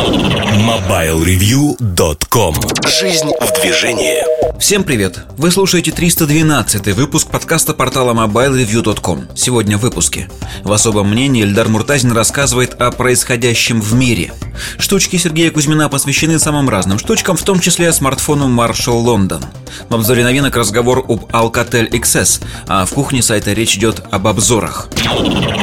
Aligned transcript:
MobileReview.com 0.00 2.54
Жизнь 2.88 3.30
в 3.38 3.52
движении. 3.60 4.24
Всем 4.58 4.82
привет! 4.82 5.26
Вы 5.36 5.50
слушаете 5.50 5.92
312 5.92 6.86
выпуск 6.94 7.28
подкаста 7.28 7.74
портала 7.74 8.14
MobileReview.com 8.14 9.28
Сегодня 9.36 9.76
в 9.76 9.82
выпуске. 9.82 10.30
В 10.64 10.72
особом 10.72 11.10
мнении 11.10 11.44
Эльдар 11.44 11.68
Муртазин 11.68 12.12
рассказывает 12.12 12.80
о 12.80 12.90
происходящем 12.92 13.82
в 13.82 13.92
мире. 13.92 14.32
Штучки 14.78 15.16
Сергея 15.16 15.50
Кузьмина 15.50 15.90
посвящены 15.90 16.38
самым 16.38 16.70
разным 16.70 16.98
штучкам, 16.98 17.36
в 17.36 17.42
том 17.42 17.60
числе 17.60 17.92
смартфону 17.92 18.48
Marshall 18.48 19.04
London. 19.04 19.44
В 19.90 19.94
обзоре 19.94 20.24
новинок 20.24 20.56
разговор 20.56 21.04
об 21.06 21.26
Alcatel 21.26 21.90
XS 21.90 22.42
А 22.68 22.86
в 22.86 22.94
кухне 22.94 23.20
сайта 23.20 23.52
речь 23.52 23.76
идет 23.76 24.02
об 24.10 24.26
обзорах. 24.26 24.88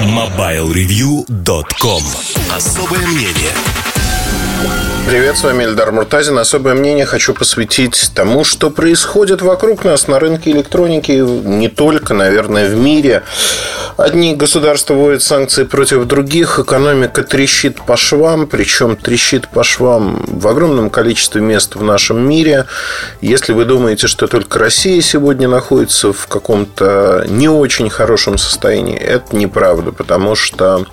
MobileReview.com 0.04 2.04
Особое 2.56 3.08
мнение 3.08 3.56
Привет, 5.08 5.38
с 5.38 5.44
вами 5.44 5.64
Эльдар 5.64 5.94
Муртазин. 5.94 6.38
Особое 6.38 6.74
мнение 6.74 7.06
хочу 7.06 7.34
посвятить 7.34 8.12
тому, 8.14 8.44
что 8.44 8.70
происходит 8.70 9.42
вокруг 9.42 9.86
нас 9.86 10.10
на 10.10 10.20
рынке 10.20 10.52
электроники, 10.52 11.12
не 11.12 11.70
только, 11.70 12.14
наверное, 12.14 12.68
в 12.68 12.76
мире. 12.76 13.24
Одни 13.96 14.36
государства 14.36 14.96
вводят 14.96 15.24
санкции 15.24 15.64
против 15.64 16.04
других, 16.08 16.60
экономика 16.60 17.24
трещит 17.24 17.82
по 17.82 17.96
швам, 17.96 18.48
причем 18.48 18.98
трещит 18.98 19.48
по 19.48 19.64
швам 19.64 20.26
в 20.28 20.46
огромном 20.46 20.90
количестве 20.90 21.40
мест 21.40 21.76
в 21.76 21.84
нашем 21.84 22.28
мире. 22.28 22.66
Если 23.22 23.54
вы 23.54 23.64
думаете, 23.64 24.08
что 24.08 24.28
только 24.28 24.60
Россия 24.60 25.02
сегодня 25.02 25.48
находится 25.48 26.12
в 26.12 26.28
каком-то 26.28 27.24
не 27.30 27.48
очень 27.48 27.90
хорошем 27.90 28.38
состоянии, 28.38 28.98
это 28.98 29.38
неправда, 29.38 29.94
потому 29.94 30.36
что 30.36 30.86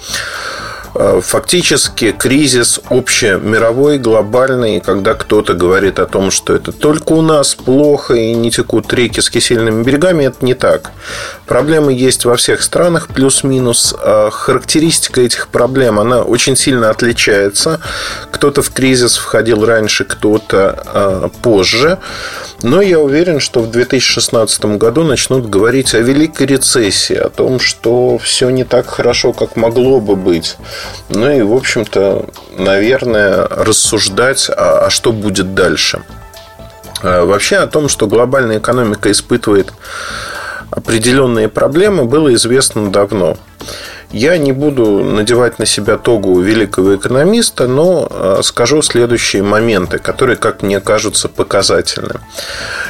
фактически 0.95 2.13
кризис 2.13 2.81
общемировой, 2.89 3.99
глобальный, 3.99 4.81
когда 4.81 5.15
кто-то 5.15 5.55
говорит 5.55 5.99
о 5.99 6.07
том, 6.07 6.31
что 6.31 6.55
это 6.55 6.73
только 6.73 7.13
у 7.13 7.23
нас 7.23 7.55
плохо 7.55 8.15
и 8.15 8.35
не 8.35 8.51
текут 8.51 8.93
реки 8.93 9.21
с 9.21 9.31
кисельными 9.31 9.83
берегами, 9.83 10.25
это 10.25 10.45
не 10.45 10.55
так. 10.55 10.93
Проблемы 11.47 11.93
есть 11.93 12.25
во 12.25 12.37
всех 12.37 12.63
странах, 12.63 13.09
плюс-минус. 13.09 13.95
А 13.99 14.31
характеристика 14.31 15.21
этих 15.21 15.49
проблем, 15.49 15.99
она 15.99 16.23
очень 16.23 16.57
сильно 16.57 16.91
отличается. 16.91 17.81
Кто-то 18.31 18.63
в 18.63 18.71
кризис 18.71 19.17
входил 19.17 19.65
раньше, 19.67 20.05
кто-то 20.05 20.83
а, 20.87 21.29
позже. 21.43 21.99
Но 22.63 22.81
я 22.81 22.99
уверен, 22.99 23.41
что 23.41 23.61
в 23.61 23.71
2016 23.71 24.65
году 24.79 25.03
начнут 25.03 25.51
говорить 25.51 25.95
о 25.95 25.99
великой 25.99 26.47
рецессии, 26.47 27.17
о 27.17 27.29
том, 27.29 27.61
что 27.61 28.17
все 28.17 28.49
не 28.49 28.65
так 28.65 28.87
хорошо, 28.87 29.33
как 29.35 29.57
могло 29.57 30.01
бы 30.01 30.17
быть. 30.17 30.57
Ну 31.09 31.31
и, 31.31 31.43
в 31.43 31.53
общем-то, 31.53 32.27
наверное, 32.59 33.47
рассуждать, 33.49 34.51
а, 34.51 34.87
а 34.87 34.91
что 34.91 35.13
будет 35.13 35.55
дальше. 35.55 36.03
А, 37.03 37.25
вообще 37.25 37.57
о 37.57 37.67
том, 37.67 37.89
что 37.89 38.07
глобальная 38.07 38.59
экономика 38.59 39.11
испытывает 39.11 39.73
определенные 40.71 41.49
проблемы, 41.49 42.05
было 42.05 42.35
известно 42.35 42.91
давно. 42.91 43.37
Я 44.15 44.39
не 44.39 44.53
буду 44.53 45.03
надевать 45.03 45.59
на 45.59 45.67
себя 45.67 45.99
тогу 45.99 46.39
великого 46.39 46.95
экономиста, 46.95 47.67
но 47.67 48.07
а, 48.09 48.41
скажу 48.45 48.81
следующие 48.81 49.43
моменты, 49.43 49.99
которые, 49.99 50.37
как 50.37 50.63
мне 50.63 50.79
кажутся, 50.79 51.29
показательны. 51.29 52.21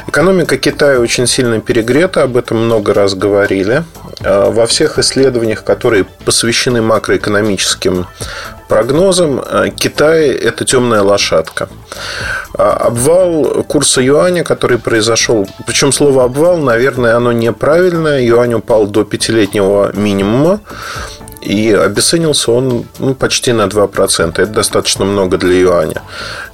Экономика 0.07 0.59
Китая 0.59 1.01
очень 1.01 1.27
сильно 1.27 1.63
перегрета, 1.63 2.25
об 2.25 2.37
этом 2.37 2.67
много 2.67 2.93
раз 2.93 3.15
говорили. 3.15 3.85
А, 4.21 4.51
во 4.51 4.67
всех 4.67 4.99
исследованиях, 4.99 5.65
которые 5.65 6.05
посвящены 6.27 6.83
макроэкономическим 6.83 8.07
прогнозам, 8.69 9.41
а, 9.43 9.69
Китай– 9.71 10.29
это 10.29 10.67
темная 10.67 11.01
лошадка. 11.01 11.71
Обвал 12.53 13.65
курса 13.65 14.03
юаня, 14.03 14.45
который 14.45 14.79
произошел, 14.79 15.49
причем 15.67 15.91
слово 15.91 16.25
обвал, 16.25 16.59
наверное, 16.59 17.17
оно 17.17 17.33
неправильное. 17.33 18.21
Юань 18.21 18.55
упал 18.55 18.87
до 18.87 19.05
пятилетнего 19.05 19.93
минимума. 19.95 20.61
И 21.45 21.71
обесценился 21.73 22.53
он 22.53 22.87
ну, 22.99 23.15
почти 23.15 23.53
на 23.53 23.67
2%. 23.67 24.31
Это 24.31 24.47
достаточно 24.47 25.05
много 25.05 25.37
для 25.37 25.61
юаня. 25.61 26.03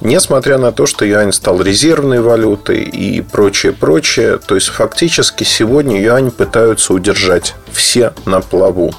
Несмотря 0.01 0.57
на 0.57 0.73
то, 0.73 0.85
что 0.85 1.05
юань 1.05 1.31
стал 1.31 1.61
резервной 1.61 2.19
валютой 2.19 2.81
и 2.81 3.21
прочее, 3.21 3.71
прочее. 3.71 4.37
То 4.37 4.55
есть, 4.55 4.67
фактически 4.67 5.45
сегодня 5.45 6.01
юань 6.01 6.29
пытаются 6.29 6.93
удержать 6.93 7.55
все 7.71 8.13
на 8.25 8.41
плаву. 8.41 8.93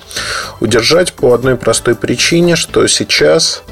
Удержать 0.60 1.12
по 1.12 1.34
одной 1.34 1.56
простой 1.56 1.94
причине, 1.94 2.56
что 2.56 2.86
сейчас 2.86 3.62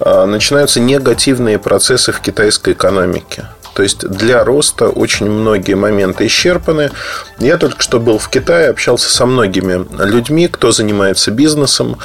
а, 0.00 0.26
начинаются 0.26 0.80
негативные 0.80 1.60
процессы 1.60 2.10
в 2.10 2.20
китайской 2.20 2.72
экономике. 2.72 3.46
То 3.74 3.82
есть 3.82 4.06
для 4.06 4.44
роста 4.44 4.88
очень 4.88 5.30
многие 5.30 5.74
моменты 5.74 6.26
исчерпаны. 6.26 6.90
Я 7.38 7.56
только 7.56 7.82
что 7.82 8.00
был 8.00 8.18
в 8.18 8.28
Китае, 8.28 8.68
общался 8.68 9.10
со 9.10 9.26
многими 9.26 9.86
людьми, 10.04 10.48
кто 10.48 10.72
занимается 10.72 11.30
бизнесом. 11.30 11.98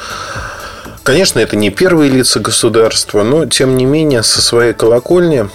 Конечно, 1.02 1.38
это 1.38 1.56
не 1.56 1.70
первые 1.70 2.10
лица 2.10 2.38
государства, 2.38 3.22
но 3.22 3.46
тем 3.46 3.76
не 3.76 3.86
менее 3.86 4.22
со 4.22 4.42
своей 4.42 4.74
колокольни 4.74 5.48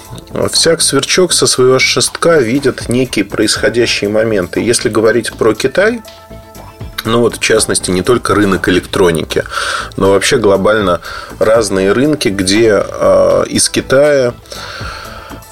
всяк 0.52 0.82
сверчок 0.82 1.32
со 1.32 1.46
своего 1.46 1.78
шестка 1.78 2.40
видит 2.40 2.90
некие 2.90 3.24
происходящие 3.24 4.10
моменты. 4.10 4.62
Если 4.62 4.90
говорить 4.90 5.32
про 5.34 5.54
Китай, 5.54 6.02
ну 7.06 7.20
вот, 7.20 7.36
в 7.36 7.40
частности, 7.40 7.92
не 7.92 8.02
только 8.02 8.34
рынок 8.34 8.68
электроники, 8.70 9.44
но 9.98 10.12
вообще 10.12 10.38
глобально 10.38 11.02
разные 11.38 11.92
рынки, 11.92 12.30
где 12.30 12.82
э, 12.84 13.44
из 13.48 13.70
Китая 13.70 14.34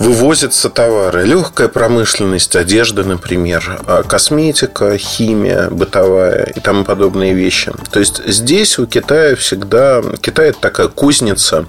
вывозятся 0.01 0.69
товары. 0.69 1.25
Легкая 1.25 1.67
промышленность, 1.67 2.55
одежда, 2.55 3.03
например, 3.03 3.79
а 3.85 4.03
косметика, 4.03 4.97
химия 4.97 5.69
бытовая 5.69 6.51
и 6.55 6.59
тому 6.59 6.83
подобные 6.83 7.33
вещи. 7.33 7.71
То 7.91 7.99
есть 7.99 8.21
здесь 8.25 8.79
у 8.79 8.87
Китая 8.87 9.35
всегда... 9.35 10.01
Китай– 10.19 10.49
это 10.49 10.59
такая 10.59 10.87
кузница, 10.87 11.65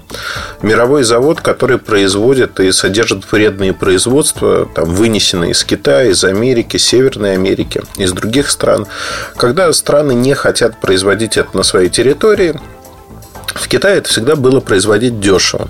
мировой 0.61 1.03
завод, 1.03 1.41
который 1.41 1.77
производит 1.77 2.59
и 2.59 2.71
содержит 2.71 3.31
вредные 3.31 3.73
производства, 3.73 4.67
там, 4.73 4.85
вынесенные 4.85 5.51
из 5.51 5.63
Китая, 5.63 6.05
из 6.09 6.23
Америки, 6.23 6.77
Северной 6.77 7.33
Америки, 7.33 7.81
из 7.97 8.11
других 8.13 8.49
стран. 8.49 8.87
Когда 9.37 9.71
страны 9.73 10.13
не 10.13 10.33
хотят 10.33 10.81
производить 10.81 11.37
это 11.37 11.55
на 11.55 11.63
своей 11.63 11.89
территории, 11.89 12.59
в 13.53 13.67
Китае 13.67 13.97
это 13.97 14.09
всегда 14.09 14.35
было 14.35 14.59
производить 14.59 15.19
дешево. 15.19 15.67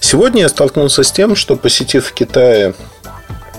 Сегодня 0.00 0.42
я 0.42 0.48
столкнулся 0.48 1.02
с 1.02 1.12
тем, 1.12 1.36
что 1.36 1.56
посетив 1.56 2.06
в 2.06 2.12
Китае 2.12 2.74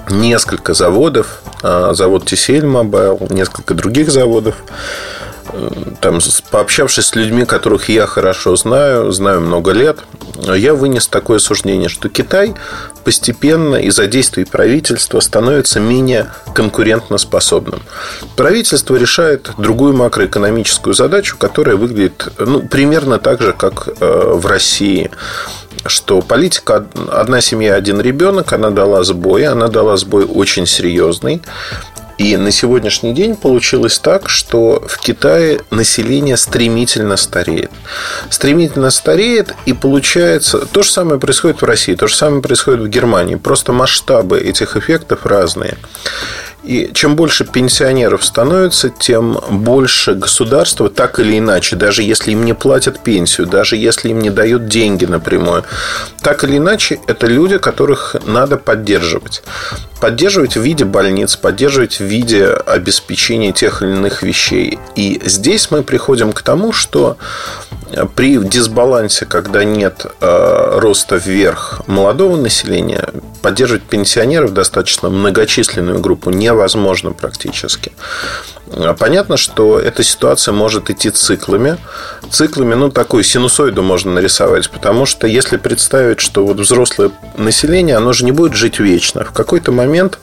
несколько 0.09 0.73
заводов, 0.73 1.41
а, 1.61 1.93
завод 1.93 2.23
TCL 2.31 2.63
Mobile, 2.63 3.33
несколько 3.33 3.73
других 3.73 4.11
заводов, 4.11 4.55
там, 6.01 6.19
пообщавшись 6.51 7.07
с 7.07 7.15
людьми, 7.15 7.45
которых 7.45 7.89
я 7.89 8.05
хорошо 8.07 8.55
знаю, 8.55 9.11
знаю 9.11 9.41
много 9.41 9.71
лет, 9.71 9.99
я 10.55 10.73
вынес 10.73 11.07
такое 11.07 11.39
суждение, 11.39 11.89
что 11.89 12.09
Китай 12.09 12.53
постепенно 13.03 13.75
из-за 13.75 14.07
действий 14.07 14.45
правительства 14.45 15.19
становится 15.19 15.79
менее 15.79 16.27
конкурентоспособным. 16.53 17.81
Правительство 18.35 18.95
решает 18.95 19.51
другую 19.57 19.95
макроэкономическую 19.95 20.93
задачу, 20.93 21.37
которая 21.37 21.75
выглядит 21.75 22.27
ну, 22.39 22.61
примерно 22.61 23.19
так 23.19 23.41
же, 23.41 23.53
как 23.53 23.87
э, 23.87 24.33
в 24.35 24.45
России 24.45 25.11
что 25.85 26.21
политика 26.21 26.85
«одна 27.11 27.41
семья, 27.41 27.75
один 27.75 27.99
ребенок», 27.99 28.53
она 28.53 28.69
дала 28.69 29.03
сбой, 29.03 29.45
она 29.45 29.67
дала 29.67 29.97
сбой 29.97 30.23
очень 30.25 30.65
серьезный. 30.65 31.41
И 32.17 32.37
на 32.37 32.51
сегодняшний 32.51 33.13
день 33.13 33.35
получилось 33.35 33.99
так, 33.99 34.29
что 34.29 34.83
в 34.87 34.99
Китае 34.99 35.61
население 35.71 36.37
стремительно 36.37 37.17
стареет. 37.17 37.71
Стремительно 38.29 38.91
стареет, 38.91 39.55
и 39.65 39.73
получается... 39.73 40.59
То 40.59 40.83
же 40.83 40.91
самое 40.91 41.19
происходит 41.19 41.61
в 41.61 41.65
России, 41.65 41.95
то 41.95 42.07
же 42.07 42.15
самое 42.15 42.41
происходит 42.41 42.81
в 42.81 42.87
Германии. 42.87 43.35
Просто 43.35 43.73
масштабы 43.73 44.39
этих 44.39 44.77
эффектов 44.77 45.25
разные. 45.25 45.77
И 46.63 46.91
чем 46.93 47.15
больше 47.15 47.43
пенсионеров 47.45 48.23
становится, 48.23 48.89
тем 48.89 49.37
больше 49.49 50.13
государство, 50.13 50.89
так 50.89 51.19
или 51.19 51.37
иначе, 51.37 51.75
даже 51.75 52.03
если 52.03 52.31
им 52.31 52.45
не 52.45 52.53
платят 52.53 52.99
пенсию, 53.03 53.47
даже 53.47 53.75
если 53.75 54.09
им 54.09 54.19
не 54.19 54.29
дают 54.29 54.67
деньги 54.67 55.05
напрямую, 55.05 55.65
так 56.21 56.43
или 56.45 56.57
иначе, 56.57 56.99
это 57.07 57.27
люди, 57.27 57.57
которых 57.57 58.15
надо 58.25 58.57
поддерживать. 58.57 59.43
Поддерживать 59.99 60.55
в 60.55 60.61
виде 60.61 60.85
больниц, 60.85 61.35
поддерживать 61.35 61.99
в 61.99 62.03
виде 62.03 62.47
обеспечения 62.47 63.51
тех 63.51 63.81
или 63.81 63.91
иных 63.91 64.23
вещей. 64.23 64.79
И 64.95 65.21
здесь 65.25 65.69
мы 65.69 65.83
приходим 65.83 66.31
к 66.31 66.41
тому, 66.41 66.71
что 66.71 67.17
при 68.15 68.37
дисбалансе, 68.37 69.25
когда 69.25 69.63
нет 69.63 70.05
э, 70.19 70.79
роста 70.79 71.17
вверх 71.17 71.81
молодого 71.87 72.35
населения, 72.37 73.09
поддерживать 73.41 73.83
пенсионеров 73.83 74.53
достаточно 74.53 75.09
многочисленную 75.09 75.99
группу 75.99 76.29
не 76.29 76.51
невозможно 76.53 77.11
практически. 77.11 77.91
А 78.71 78.93
понятно, 78.93 79.37
что 79.37 79.79
эта 79.79 80.03
ситуация 80.03 80.53
может 80.53 80.89
идти 80.89 81.09
циклами. 81.09 81.77
Циклами, 82.31 82.73
ну, 82.75 82.89
такую 82.89 83.23
синусоиду 83.23 83.83
можно 83.83 84.11
нарисовать, 84.11 84.69
потому 84.69 85.05
что 85.05 85.27
если 85.27 85.57
представить, 85.57 86.19
что 86.19 86.45
вот 86.45 86.57
взрослое 86.57 87.11
население, 87.37 87.97
оно 87.97 88.13
же 88.13 88.25
не 88.25 88.31
будет 88.31 88.53
жить 88.53 88.79
вечно. 88.79 89.23
В 89.25 89.31
какой-то 89.31 89.71
момент 89.71 90.19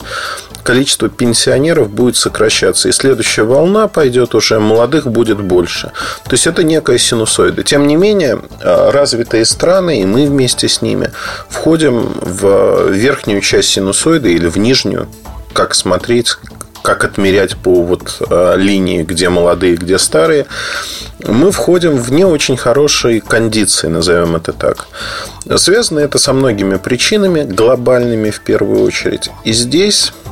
количество 0.63 1.09
пенсионеров 1.09 1.89
будет 1.89 2.17
сокращаться, 2.17 2.89
и 2.89 2.91
следующая 2.91 3.43
волна 3.43 3.87
пойдет 3.87 4.35
уже, 4.35 4.59
молодых 4.59 5.07
будет 5.07 5.39
больше. 5.39 5.91
То 6.25 6.31
есть 6.31 6.47
это 6.47 6.63
некая 6.63 6.97
синусоида. 6.97 7.63
Тем 7.63 7.87
не 7.87 7.95
менее, 7.95 8.41
а, 8.61 8.91
развитые 8.91 9.45
страны, 9.45 10.01
и 10.01 10.05
мы 10.05 10.25
вместе 10.25 10.67
с 10.67 10.81
ними, 10.81 11.11
входим 11.49 12.13
в 12.21 12.89
верхнюю 12.89 13.41
часть 13.41 13.69
синусоиды 13.69 14.33
или 14.33 14.47
в 14.47 14.57
нижнюю, 14.57 15.07
как 15.53 15.75
смотреть, 15.75 16.35
как 16.81 17.03
отмерять 17.03 17.55
по 17.57 17.83
вот 17.83 18.17
а, 18.29 18.55
линии, 18.55 19.03
где 19.03 19.29
молодые, 19.29 19.75
где 19.75 19.97
старые, 19.97 20.45
мы 21.25 21.51
входим 21.51 21.97
в 21.97 22.11
не 22.11 22.25
очень 22.25 22.57
хорошие 22.57 23.21
кондиции, 23.21 23.87
назовем 23.87 24.35
это 24.35 24.53
так. 24.53 24.87
Связано 25.57 25.99
это 25.99 26.17
со 26.17 26.33
многими 26.33 26.77
причинами, 26.77 27.43
глобальными 27.43 28.31
в 28.31 28.39
первую 28.41 28.83
очередь. 28.83 29.29
И 29.43 29.53
здесь 29.53 30.13
Э, 30.25 30.30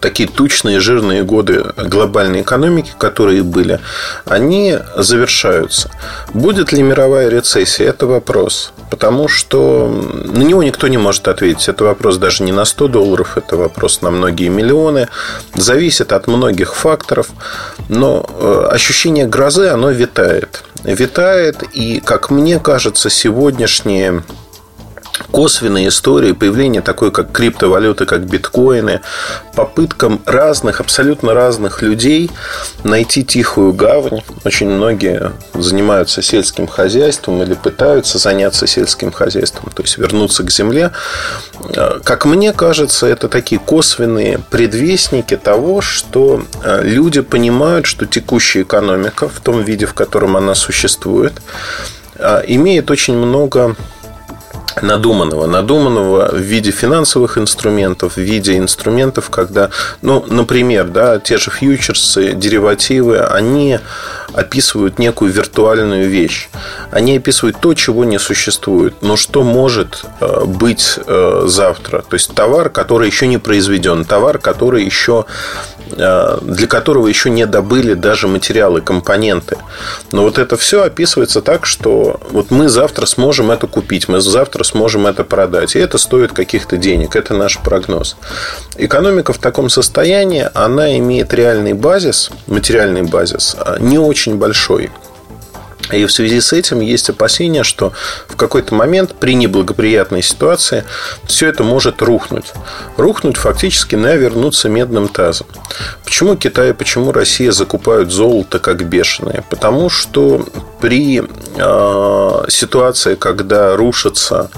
такие 0.00 0.28
тучные, 0.28 0.80
жирные 0.80 1.22
годы 1.22 1.64
глобальной 1.76 2.42
экономики, 2.42 2.92
которые 2.98 3.42
были, 3.42 3.80
они 4.24 4.78
завершаются. 4.96 5.90
Будет 6.34 6.72
ли 6.72 6.82
мировая 6.82 7.28
рецессия? 7.28 7.88
Это 7.88 8.06
вопрос. 8.06 8.72
Потому 8.90 9.28
что 9.28 9.86
на 10.24 10.42
него 10.42 10.62
никто 10.62 10.88
не 10.88 10.98
может 10.98 11.28
ответить. 11.28 11.68
Это 11.68 11.84
вопрос 11.84 12.16
даже 12.16 12.42
не 12.42 12.52
на 12.52 12.64
100 12.64 12.88
долларов, 12.88 13.36
это 13.36 13.56
вопрос 13.56 14.02
на 14.02 14.10
многие 14.10 14.48
миллионы. 14.48 15.08
Зависит 15.54 16.12
от 16.12 16.26
многих 16.26 16.74
факторов. 16.74 17.28
Но 17.88 18.26
э, 18.28 18.68
ощущение 18.70 19.26
грозы, 19.26 19.68
оно 19.68 19.90
витает. 19.90 20.64
Витает, 20.84 21.62
и, 21.72 22.00
как 22.00 22.30
мне 22.30 22.58
кажется, 22.60 23.10
сегодняшние 23.10 24.22
косвенные 25.30 25.88
истории 25.88 26.32
появления 26.32 26.80
такой, 26.80 27.10
как 27.10 27.32
криптовалюты, 27.32 28.06
как 28.06 28.26
биткоины, 28.26 29.00
попыткам 29.54 30.20
разных, 30.24 30.80
абсолютно 30.80 31.34
разных 31.34 31.82
людей 31.82 32.30
найти 32.84 33.24
тихую 33.24 33.72
гавань. 33.72 34.22
Очень 34.44 34.70
многие 34.70 35.32
занимаются 35.54 36.22
сельским 36.22 36.66
хозяйством 36.66 37.42
или 37.42 37.54
пытаются 37.54 38.18
заняться 38.18 38.66
сельским 38.66 39.12
хозяйством, 39.12 39.70
то 39.74 39.82
есть 39.82 39.98
вернуться 39.98 40.44
к 40.44 40.50
земле. 40.50 40.92
Как 42.04 42.24
мне 42.24 42.52
кажется, 42.52 43.06
это 43.06 43.28
такие 43.28 43.60
косвенные 43.60 44.38
предвестники 44.50 45.36
того, 45.36 45.80
что 45.80 46.44
э, 46.62 46.82
люди 46.84 47.20
понимают, 47.20 47.86
что 47.86 48.06
текущая 48.06 48.62
экономика 48.62 49.28
в 49.28 49.40
том 49.40 49.62
виде, 49.62 49.86
в 49.86 49.94
котором 49.94 50.36
она 50.36 50.54
существует, 50.54 51.32
э, 52.16 52.42
имеет 52.46 52.90
очень 52.90 53.16
много 53.16 53.76
надуманного. 54.82 55.46
Надуманного 55.46 56.30
в 56.32 56.38
виде 56.38 56.70
финансовых 56.70 57.38
инструментов, 57.38 58.14
в 58.14 58.20
виде 58.20 58.58
инструментов, 58.58 59.30
когда, 59.30 59.70
ну, 60.02 60.24
например, 60.28 60.88
да, 60.88 61.18
те 61.18 61.38
же 61.38 61.50
фьючерсы, 61.50 62.32
деривативы, 62.32 63.18
они 63.18 63.78
описывают 64.32 64.98
некую 64.98 65.32
виртуальную 65.32 66.08
вещь. 66.08 66.48
Они 66.90 67.16
описывают 67.16 67.56
то, 67.60 67.74
чего 67.74 68.04
не 68.04 68.18
существует. 68.18 68.94
Но 69.00 69.16
что 69.16 69.42
может 69.42 70.04
э, 70.20 70.44
быть 70.44 70.98
э, 71.06 71.44
завтра? 71.46 72.02
То 72.08 72.14
есть 72.14 72.34
товар, 72.34 72.68
который 72.68 73.08
еще 73.08 73.26
не 73.26 73.38
произведен, 73.38 74.04
товар, 74.04 74.38
который 74.38 74.84
еще 74.84 75.24
для 75.90 76.66
которого 76.66 77.06
еще 77.06 77.30
не 77.30 77.46
добыли 77.46 77.94
даже 77.94 78.28
материалы, 78.28 78.80
компоненты. 78.80 79.56
Но 80.12 80.22
вот 80.22 80.38
это 80.38 80.56
все 80.56 80.82
описывается 80.82 81.42
так, 81.42 81.66
что 81.66 82.20
вот 82.30 82.50
мы 82.50 82.68
завтра 82.68 83.06
сможем 83.06 83.50
это 83.50 83.66
купить, 83.66 84.08
мы 84.08 84.20
завтра 84.20 84.64
сможем 84.64 85.06
это 85.06 85.24
продать. 85.24 85.76
И 85.76 85.78
это 85.78 85.98
стоит 85.98 86.32
каких-то 86.32 86.76
денег. 86.76 87.16
Это 87.16 87.34
наш 87.34 87.58
прогноз. 87.58 88.16
Экономика 88.76 89.32
в 89.32 89.38
таком 89.38 89.70
состоянии, 89.70 90.48
она 90.54 90.96
имеет 90.98 91.34
реальный 91.34 91.72
базис, 91.72 92.30
материальный 92.46 93.02
базис, 93.02 93.56
а 93.58 93.78
не 93.78 93.98
очень 93.98 94.36
большой. 94.36 94.90
И 95.92 96.04
в 96.04 96.12
связи 96.12 96.40
с 96.40 96.52
этим 96.52 96.80
есть 96.80 97.08
опасения, 97.10 97.64
что 97.64 97.92
в 98.28 98.36
какой-то 98.36 98.74
момент 98.74 99.14
при 99.14 99.34
неблагоприятной 99.34 100.22
ситуации 100.22 100.84
все 101.24 101.48
это 101.48 101.64
может 101.64 102.02
рухнуть. 102.02 102.52
Рухнуть 102.96 103.36
фактически 103.36 103.94
навернуться 103.94 104.68
медным 104.68 105.08
тазом. 105.08 105.46
Почему 106.04 106.36
Китай 106.36 106.70
и 106.70 106.72
почему 106.74 107.12
Россия 107.12 107.52
закупают 107.52 108.10
золото 108.10 108.58
как 108.58 108.84
бешеные? 108.84 109.44
Потому 109.50 109.88
что 109.88 110.46
при 110.80 111.22
э, 111.22 112.44
ситуации, 112.48 113.14
когда 113.14 113.76
рушится 113.76 114.50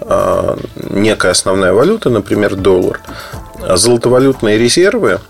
э, 0.00 0.56
некая 0.90 1.32
основная 1.32 1.72
валюта, 1.72 2.10
например, 2.10 2.56
доллар, 2.56 3.00
золотовалютные 3.74 4.58
резервы 4.58 5.12
а, 5.12 5.20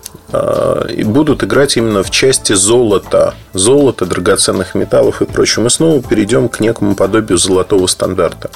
и 0.89 1.03
будут 1.03 1.43
играть 1.43 1.77
именно 1.77 2.03
в 2.03 2.11
части 2.11 2.53
золота, 2.53 3.33
золота, 3.53 4.05
драгоценных 4.05 4.75
металлов 4.75 5.21
и 5.21 5.25
прочего. 5.25 5.63
Мы 5.63 5.69
снова 5.69 6.01
перейдем 6.01 6.49
к 6.49 6.59
некому 6.59 6.95
подобию 6.95 7.37
золотого 7.37 7.87
стандарта. 7.87 8.49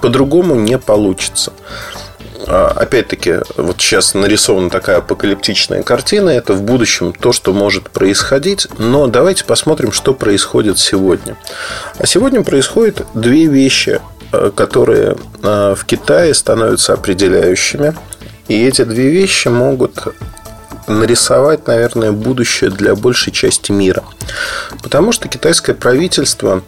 По-другому 0.00 0.54
не 0.54 0.78
получится. 0.78 1.52
А, 2.46 2.72
опять-таки, 2.74 3.40
вот 3.56 3.80
сейчас 3.80 4.14
нарисована 4.14 4.70
такая 4.70 4.98
апокалиптичная 4.98 5.82
картина. 5.82 6.30
Это 6.30 6.54
в 6.54 6.62
будущем 6.62 7.12
то, 7.12 7.32
что 7.32 7.52
может 7.52 7.90
происходить. 7.90 8.68
Но 8.78 9.06
давайте 9.06 9.44
посмотрим, 9.44 9.92
что 9.92 10.14
происходит 10.14 10.78
сегодня. 10.78 11.36
А 11.98 12.06
сегодня 12.06 12.42
происходят 12.42 13.06
две 13.14 13.46
вещи, 13.46 14.00
а, 14.32 14.50
которые 14.50 15.16
в 15.42 15.78
Китае 15.84 16.32
становятся 16.32 16.94
определяющими. 16.94 17.94
И 18.48 18.64
эти 18.64 18.84
две 18.84 19.10
вещи 19.10 19.48
могут 19.48 20.08
нарисовать, 20.88 21.66
наверное, 21.66 22.12
будущее 22.12 22.70
для 22.70 22.94
большей 22.94 23.32
части 23.32 23.72
мира. 23.72 24.04
Потому 24.82 25.12
что 25.12 25.28
китайское 25.28 25.74
правительство, 25.74 26.62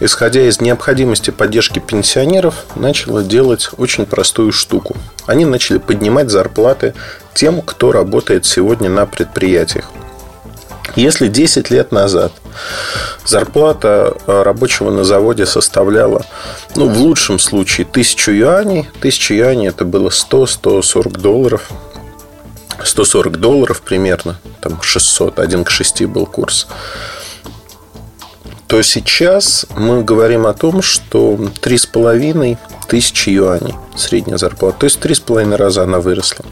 исходя 0.00 0.42
из 0.42 0.60
необходимости 0.60 1.30
поддержки 1.30 1.78
пенсионеров, 1.78 2.66
начало 2.74 3.22
делать 3.22 3.70
очень 3.76 4.06
простую 4.06 4.52
штуку. 4.52 4.96
Они 5.26 5.44
начали 5.44 5.78
поднимать 5.78 6.30
зарплаты 6.30 6.94
тем, 7.34 7.62
кто 7.62 7.92
работает 7.92 8.44
сегодня 8.46 8.90
на 8.90 9.06
предприятиях. 9.06 9.90
Если 10.96 11.28
10 11.28 11.70
лет 11.70 11.90
назад 11.92 12.32
зарплата 13.24 14.14
рабочего 14.26 14.90
на 14.90 15.04
заводе 15.04 15.46
составляла, 15.46 16.26
ну, 16.74 16.88
в 16.88 16.98
лучшем 16.98 17.38
случае, 17.38 17.86
1000 17.86 18.32
юаней, 18.32 18.88
1000 18.98 19.34
юаней 19.34 19.68
это 19.68 19.84
было 19.86 20.10
100-140 20.10 21.18
долларов, 21.18 21.70
140 22.82 23.38
долларов 23.38 23.82
примерно, 23.82 24.38
там 24.60 24.80
600, 24.82 25.38
1 25.38 25.64
к 25.64 25.70
6 25.70 26.04
был 26.04 26.26
курс, 26.26 26.68
то 28.66 28.80
сейчас 28.80 29.66
мы 29.76 30.02
говорим 30.02 30.46
о 30.46 30.54
том, 30.54 30.80
что 30.80 31.34
3,5 31.34 32.56
тысячи 32.88 33.28
юаней 33.28 33.74
средняя 33.94 34.38
зарплата. 34.38 34.78
То 34.80 34.84
есть 34.84 34.98
3,5 34.98 35.56
раза 35.56 35.82
она 35.82 36.00
выросла. 36.00 36.44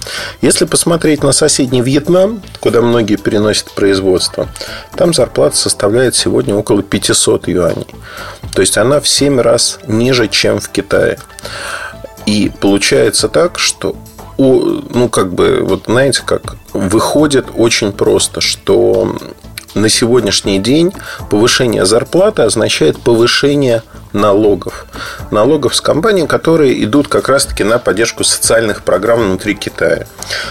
Если 0.43 0.67
посмотреть 0.67 1.23
на 1.23 1.33
соседний 1.33 1.81
Вьетнам, 1.81 2.43
куда 2.61 2.83
многие 2.83 3.17
переносят 3.17 3.71
производство, 3.73 4.49
там 4.97 5.15
зарплата 5.15 5.57
составляет 5.57 6.15
сегодня 6.15 6.55
около 6.55 6.83
500 6.83 7.49
юаней. 7.49 7.87
То 8.55 8.61
есть 8.61 8.77
она 8.77 9.00
в 9.00 9.09
7 9.09 9.41
раз 9.41 9.79
ниже, 9.87 10.29
чем 10.29 10.61
в 10.61 10.69
Китае. 10.69 11.19
И 12.27 12.53
получается 12.61 13.29
так, 13.29 13.59
что 13.59 13.97
ну, 14.40 15.09
как 15.09 15.32
бы, 15.32 15.61
вот 15.62 15.85
знаете, 15.87 16.23
как 16.25 16.56
выходит 16.73 17.49
очень 17.56 17.92
просто, 17.92 18.40
что 18.40 19.16
на 19.75 19.88
сегодняшний 19.88 20.59
день 20.59 20.92
повышение 21.28 21.85
зарплаты 21.87 22.42
означает 22.42 22.99
повышение 22.99 23.82
налогов. 24.12 24.87
Налогов 25.31 25.75
с 25.75 25.81
компаний, 25.81 26.26
которые 26.26 26.83
идут 26.85 27.09
как 27.09 27.29
раз-таки 27.29 27.64
на 27.64 27.79
поддержку 27.79 28.25
социальных 28.25 28.83
программ 28.83 29.21
внутри 29.21 29.55
Китая. 29.55 30.07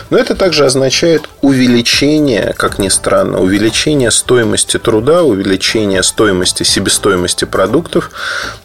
Но 0.10 0.18
это 0.18 0.36
также 0.36 0.66
означает 0.66 1.30
увеличение, 1.42 2.54
как 2.58 2.80
ни 2.80 2.90
странно, 2.90 3.40
увеличение 3.40 4.12
стоимости 4.12 4.78
труда, 4.78 5.24
увеличение 5.24 6.04
стоимости, 6.04 6.64
себестоимости 6.64 7.46
продуктов. 7.46 8.12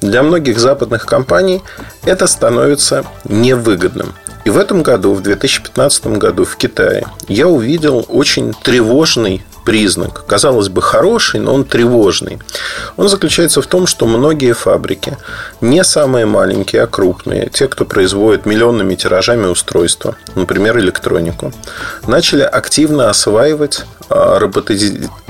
Для 0.01 0.23
многих 0.23 0.59
западных 0.59 1.07
компаний 1.07 1.63
это 2.05 2.27
становится 2.27 3.05
невыгодным. 3.25 4.15
И 4.45 4.51
в 4.51 4.59
этом 4.59 4.83
году, 4.83 5.15
в 5.15 5.23
2015 5.23 6.07
году 6.19 6.45
в 6.45 6.57
Китае, 6.57 7.07
я 7.29 7.49
увидел 7.49 8.05
очень 8.09 8.53
тревожный 8.53 9.43
признак. 9.65 10.25
Казалось 10.27 10.69
бы, 10.69 10.83
хороший, 10.83 11.41
но 11.41 11.55
он 11.55 11.65
тревожный. 11.65 12.39
Он 12.97 13.09
заключается 13.09 13.63
в 13.63 13.67
том, 13.67 13.87
что 13.87 14.07
многие 14.07 14.53
фабрики, 14.53 15.17
не 15.61 15.83
самые 15.85 16.27
маленькие, 16.27 16.83
а 16.83 16.87
крупные, 16.87 17.49
те, 17.53 17.67
кто 17.69 17.85
производит 17.85 18.47
миллионными 18.47 18.95
тиражами 18.95 19.47
устройства, 19.47 20.17
например, 20.35 20.79
электронику, 20.79 21.53
начали 22.07 22.43
активно 22.43 23.11
осваивать 23.11 23.85
а, 24.09 24.39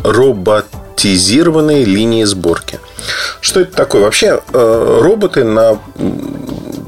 роботизированные 0.02 1.84
линии 1.84 2.24
сборки. 2.24 2.80
Что 3.40 3.60
это 3.60 3.76
такое? 3.76 4.02
Вообще, 4.02 4.40
э, 4.52 4.98
роботы 5.02 5.44
на 5.44 5.78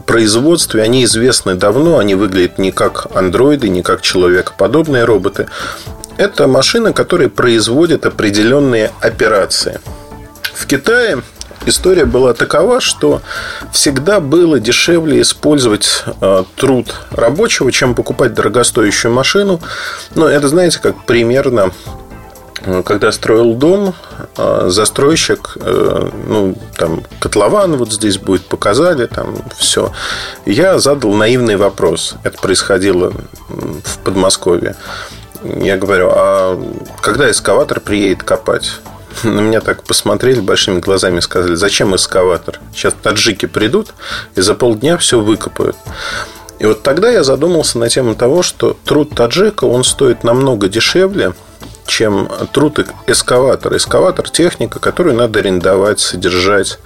производстве, 0.06 0.82
они 0.82 1.04
известны 1.04 1.54
давно, 1.54 1.98
они 1.98 2.14
выглядят 2.14 2.58
не 2.58 2.72
как 2.72 3.08
андроиды, 3.14 3.68
не 3.68 3.82
как 3.82 4.00
человекоподобные 4.00 5.04
роботы. 5.04 5.48
Это 6.16 6.46
машины, 6.46 6.92
которые 6.92 7.28
производят 7.28 8.06
определенные 8.06 8.90
операции. 9.00 9.80
В 10.54 10.66
Китае 10.66 11.22
история 11.66 12.04
была 12.04 12.32
такова, 12.32 12.80
что 12.80 13.22
всегда 13.72 14.20
было 14.20 14.58
дешевле 14.58 15.20
использовать 15.20 16.04
э, 16.20 16.44
труд 16.56 16.94
рабочего, 17.10 17.70
чем 17.70 17.94
покупать 17.94 18.34
дорогостоящую 18.34 19.12
машину. 19.12 19.60
Но 20.14 20.28
это, 20.28 20.48
знаете, 20.48 20.78
как 20.80 21.04
примерно 21.04 21.72
Э, 22.66 22.82
когда 22.84 23.12
строил 23.12 23.54
дом, 23.54 23.94
э, 24.36 24.66
застройщик, 24.68 25.56
ну, 26.26 26.56
там, 26.76 27.02
котлован 27.20 27.76
вот 27.76 27.92
здесь 27.92 28.18
будет, 28.18 28.46
показали, 28.46 29.06
там, 29.06 29.36
все. 29.56 29.92
Я 30.44 30.78
задал 30.78 31.12
наивный 31.12 31.56
вопрос. 31.56 32.16
Это 32.24 32.38
происходило 32.38 33.12
в 33.48 33.98
Подмосковье. 34.04 34.76
Я 35.60 35.76
говорю, 35.76 36.10
а 36.12 36.60
когда 37.00 37.30
эскаватор 37.30 37.80
приедет 37.80 38.22
копать? 38.22 38.80
На 39.22 39.40
меня 39.40 39.60
так 39.60 39.82
посмотрели 39.82 40.40
большими 40.40 40.80
глазами 40.80 41.18
и 41.18 41.22
сказали, 41.22 41.54
зачем 41.54 41.94
эскаватор? 41.94 42.60
Сейчас 42.74 42.94
таджики 43.02 43.46
придут 43.46 43.94
и 44.34 44.40
за 44.40 44.54
полдня 44.54 44.98
все 44.98 45.20
выкопают. 45.20 45.76
И 46.58 46.66
вот 46.66 46.82
тогда 46.82 47.10
я 47.10 47.22
задумался 47.22 47.78
на 47.78 47.88
тему 47.88 48.14
того, 48.14 48.42
что 48.42 48.76
труд 48.84 49.10
таджика, 49.14 49.64
он 49.64 49.84
стоит 49.84 50.24
намного 50.24 50.68
дешевле, 50.68 51.34
чем 51.86 52.28
труд 52.52 52.86
эскаватора. 53.06 53.76
Эскаватор– 53.76 54.28
техника, 54.30 54.80
которую 54.80 55.16
надо 55.16 55.38
арендовать, 55.40 56.00
содержать, 56.00 56.78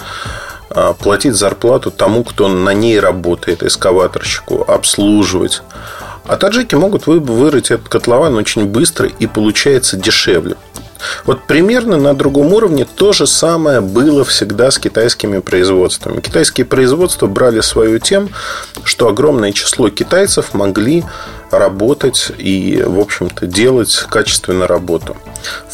а, 0.70 0.92
платить 0.92 1.34
зарплату 1.34 1.90
тому, 1.90 2.24
кто 2.24 2.48
на 2.48 2.74
ней 2.74 2.98
работает, 2.98 3.62
эскаваторщику, 3.62 4.64
обслуживать. 4.66 5.62
А 6.30 6.36
таджики 6.36 6.76
могут 6.76 7.08
вырыть 7.08 7.72
этот 7.72 7.88
котлован 7.88 8.36
очень 8.36 8.66
быстро 8.66 9.08
и 9.08 9.26
получается 9.26 9.96
дешевле. 9.96 10.54
Вот 11.24 11.42
примерно 11.48 11.96
на 11.96 12.14
другом 12.14 12.52
уровне 12.52 12.84
то 12.84 13.12
же 13.12 13.26
самое 13.26 13.80
было 13.80 14.24
всегда 14.24 14.70
с 14.70 14.78
китайскими 14.78 15.40
производствами. 15.40 16.20
Китайские 16.20 16.66
производства 16.66 17.26
брали 17.26 17.60
свою 17.62 17.98
тем, 17.98 18.28
что 18.84 19.08
огромное 19.08 19.50
число 19.50 19.88
китайцев 19.90 20.54
могли 20.54 21.02
работать 21.50 22.30
и, 22.38 22.80
в 22.86 23.00
общем-то, 23.00 23.46
делать 23.46 24.06
качественно 24.08 24.68
работу. 24.68 25.16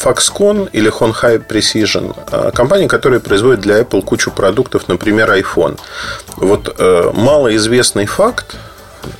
Foxconn 0.03 0.71
или 0.73 0.91
Honhai 0.91 1.45
Precision– 1.47 2.51
компания, 2.53 2.87
которая 2.87 3.19
производит 3.19 3.61
для 3.61 3.79
Apple 3.81 4.01
кучу 4.01 4.31
продуктов, 4.31 4.87
например, 4.87 5.29
iPhone. 5.29 5.77
Вот 6.37 6.73
э, 6.79 7.11
малоизвестный 7.13 8.07
факт, 8.07 8.55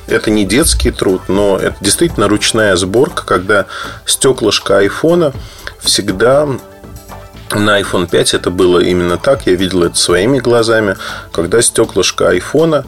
это 0.06 0.30
не 0.30 0.44
детский 0.44 0.90
труд, 0.90 1.22
но 1.28 1.56
это 1.56 1.76
действительно 1.80 2.28
ручная 2.28 2.76
сборка, 2.76 3.24
когда 3.24 3.66
стеклышко 4.06 4.78
айфона 4.78 5.32
всегда 5.80 6.48
на 7.50 7.80
iPhone 7.80 8.08
5 8.08 8.34
это 8.34 8.50
было 8.50 8.80
именно 8.80 9.16
так. 9.16 9.46
Я 9.46 9.54
видел 9.54 9.84
это 9.84 9.96
своими 9.96 10.38
глазами, 10.38 10.96
когда 11.32 11.62
стеклышко 11.62 12.28
айфона 12.28 12.84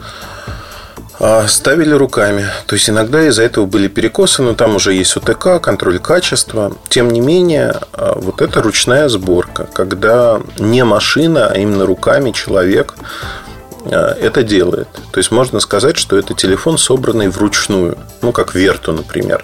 а, 1.23 1.47
ставили 1.47 1.93
руками. 1.93 2.47
То 2.65 2.75
есть 2.75 2.89
иногда 2.89 3.23
из-за 3.27 3.43
этого 3.43 3.65
были 3.65 3.87
перекосы, 3.87 4.41
но 4.41 4.55
там 4.55 4.75
уже 4.75 4.93
есть 4.93 5.15
ОТК, 5.15 5.61
контроль 5.61 5.99
качества. 5.99 6.75
Тем 6.89 7.11
не 7.11 7.21
менее, 7.21 7.75
а, 7.93 8.17
вот 8.19 8.41
это 8.41 8.61
ручная 8.61 9.07
сборка, 9.07 9.67
когда 9.71 10.41
не 10.57 10.83
машина, 10.83 11.47
а 11.47 11.57
именно 11.57 11.85
руками 11.85 12.31
человек 12.31 12.95
это 13.85 14.43
делает. 14.43 14.87
То 15.11 15.17
есть 15.17 15.31
можно 15.31 15.59
сказать, 15.59 15.97
что 15.97 16.17
это 16.17 16.33
телефон, 16.33 16.77
собранный 16.77 17.29
вручную, 17.29 17.97
ну 18.21 18.31
как 18.31 18.55
Верту, 18.55 18.91
например. 18.91 19.43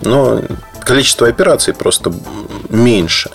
Но 0.00 0.42
количество 0.84 1.28
операций 1.28 1.74
просто 1.74 2.12
меньше. 2.68 3.30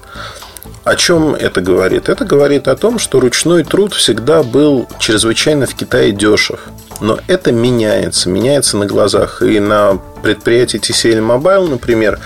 О 0.84 0.96
чем 0.96 1.36
это 1.36 1.62
говорит? 1.62 2.10
Это 2.10 2.26
говорит 2.26 2.68
о 2.68 2.76
том, 2.76 2.98
что 3.00 3.20
ручной 3.20 3.64
труд 3.64 3.94
всегда 3.94 4.44
был 4.44 4.88
чрезвычайно 4.98 5.68
в 5.68 5.76
Китае 5.76 6.12
дешев. 6.12 6.62
Но 7.02 7.20
это 7.28 7.52
меняется, 7.52 8.30
меняется 8.30 8.78
на 8.78 8.86
глазах. 8.86 9.42
И 9.42 9.60
на 9.60 10.00
предприятии 10.24 10.80
TCL 10.80 11.20
Mobile, 11.20 11.70
например, 11.70 12.20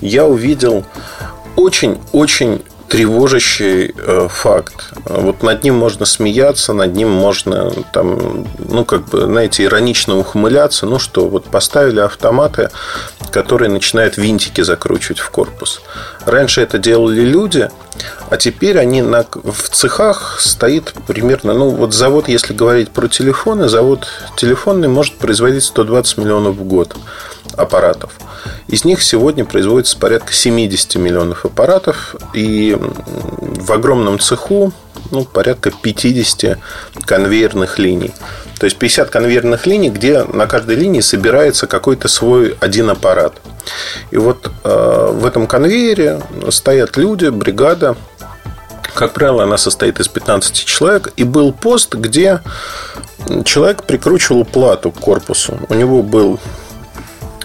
я 0.00 0.26
увидел 0.26 0.84
очень-очень 1.56 2.62
тревожащий 2.88 3.94
э, 3.96 4.28
факт. 4.30 4.92
Вот 5.04 5.42
над 5.42 5.62
ним 5.62 5.76
можно 5.76 6.06
смеяться, 6.06 6.72
над 6.72 6.94
ним 6.94 7.10
можно 7.10 7.70
там, 7.92 8.46
ну, 8.58 8.84
как 8.84 9.08
бы, 9.08 9.22
знаете, 9.22 9.64
иронично 9.64 10.16
ухмыляться. 10.16 10.86
Ну 10.86 10.98
что, 10.98 11.28
вот 11.28 11.44
поставили 11.44 12.00
автоматы, 12.00 12.70
которые 13.30 13.70
начинают 13.70 14.16
винтики 14.16 14.62
закручивать 14.62 15.18
в 15.18 15.30
корпус. 15.30 15.82
Раньше 16.24 16.62
это 16.62 16.78
делали 16.78 17.20
люди, 17.20 17.68
а 18.30 18.36
теперь 18.36 18.78
они 18.78 19.02
на, 19.02 19.24
в 19.32 19.68
цехах 19.70 20.40
стоит 20.40 20.94
примерно, 21.06 21.52
ну, 21.52 21.70
вот 21.70 21.92
завод, 21.94 22.28
если 22.28 22.54
говорить 22.54 22.90
про 22.90 23.08
телефоны, 23.08 23.68
завод 23.68 24.08
телефонный 24.36 24.88
может 24.88 25.18
производить 25.18 25.64
120 25.64 26.18
миллионов 26.18 26.56
в 26.56 26.64
год 26.64 26.96
аппаратов. 27.58 28.12
Из 28.68 28.84
них 28.84 29.02
сегодня 29.02 29.44
производится 29.44 29.98
порядка 29.98 30.32
70 30.32 30.96
миллионов 30.96 31.44
аппаратов. 31.44 32.16
И 32.34 32.76
в 32.78 33.72
огромном 33.72 34.18
цеху 34.18 34.72
ну, 35.10 35.24
порядка 35.24 35.70
50 35.70 36.58
конвейерных 37.04 37.78
линий. 37.78 38.12
То 38.58 38.64
есть 38.64 38.76
50 38.78 39.10
конвейерных 39.10 39.66
линий, 39.66 39.90
где 39.90 40.24
на 40.24 40.46
каждой 40.46 40.76
линии 40.76 41.00
собирается 41.00 41.66
какой-то 41.66 42.08
свой 42.08 42.56
один 42.60 42.90
аппарат. 42.90 43.34
И 44.10 44.16
вот 44.16 44.50
э, 44.64 45.08
в 45.12 45.24
этом 45.24 45.46
конвейере 45.46 46.20
стоят 46.50 46.96
люди, 46.96 47.28
бригада. 47.28 47.96
Как 48.94 49.12
правило, 49.12 49.44
она 49.44 49.58
состоит 49.58 50.00
из 50.00 50.08
15 50.08 50.64
человек. 50.64 51.12
И 51.16 51.24
был 51.24 51.52
пост, 51.52 51.94
где 51.94 52.40
человек 53.44 53.84
прикручивал 53.84 54.44
плату 54.44 54.90
к 54.90 54.98
корпусу. 54.98 55.58
У 55.68 55.74
него 55.74 56.02
был 56.02 56.40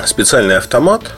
специальный 0.05 0.57
автомат, 0.57 1.15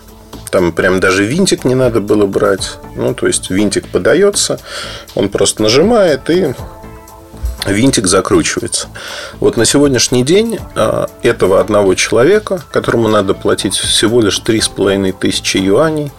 там 0.51 0.71
прям 0.71 0.99
даже 0.99 1.25
винтик 1.25 1.65
не 1.65 1.75
надо 1.75 1.99
было 1.99 2.25
брать. 2.25 2.77
Ну, 2.95 3.13
то 3.13 3.27
есть 3.27 3.49
винтик 3.49 3.87
подается, 3.87 4.59
он 5.15 5.29
просто 5.29 5.63
нажимает 5.63 6.29
и 6.29 6.53
винтик 7.65 8.07
закручивается. 8.07 8.87
Вот 9.39 9.57
на 9.57 9.65
сегодняшний 9.65 10.23
день 10.23 10.59
а, 10.75 11.09
этого 11.23 11.59
одного 11.59 11.95
человека, 11.95 12.61
которому 12.71 13.07
надо 13.07 13.33
платить 13.33 13.75
всего 13.75 14.21
лишь 14.21 14.39
3,5 14.39 15.15
тысячи 15.19 15.57
юаней, 15.57 16.11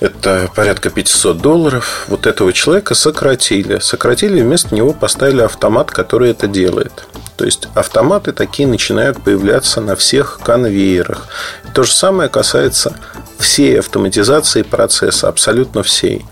это 0.00 0.50
порядка 0.54 0.90
500 0.90 1.38
долларов. 1.38 2.06
Вот 2.08 2.26
этого 2.26 2.52
человека 2.52 2.94
сократили. 2.94 3.78
Сократили, 3.78 4.42
вместо 4.42 4.74
него 4.74 4.92
поставили 4.92 5.42
автомат, 5.42 5.90
который 5.90 6.30
это 6.30 6.46
делает. 6.46 7.06
То 7.36 7.44
есть 7.44 7.68
автоматы 7.74 8.32
такие 8.32 8.66
начинают 8.66 9.22
появляться 9.22 9.80
на 9.80 9.96
всех 9.96 10.40
конвейерах. 10.42 11.26
То 11.74 11.82
же 11.82 11.92
самое 11.92 12.28
касается 12.28 12.94
всей 13.38 13.78
автоматизации 13.78 14.62
процесса, 14.62 15.28
абсолютно 15.28 15.82
всей. 15.82 16.24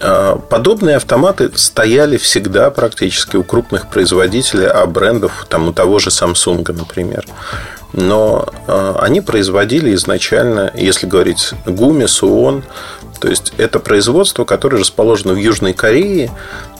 А, 0.00 0.36
подобные 0.36 0.96
автоматы 0.96 1.50
стояли 1.56 2.16
всегда 2.16 2.70
практически 2.70 3.36
у 3.36 3.44
крупных 3.44 3.88
производителей, 3.88 4.66
а 4.66 4.86
брендов, 4.86 5.46
там, 5.48 5.68
у 5.68 5.72
того 5.72 5.98
же 5.98 6.10
Samsung, 6.10 6.70
например. 6.72 7.26
Но 7.96 8.46
а, 8.66 8.98
они 9.00 9.20
производили 9.20 9.94
изначально, 9.94 10.72
если 10.74 11.06
говорить 11.06 11.52
Гуми, 11.64 12.06
Суон, 12.06 12.64
то 13.20 13.28
есть 13.28 13.52
это 13.56 13.78
производство, 13.78 14.44
которое 14.44 14.78
расположено 14.78 15.32
в 15.32 15.36
Южной 15.36 15.74
Корее, 15.74 16.32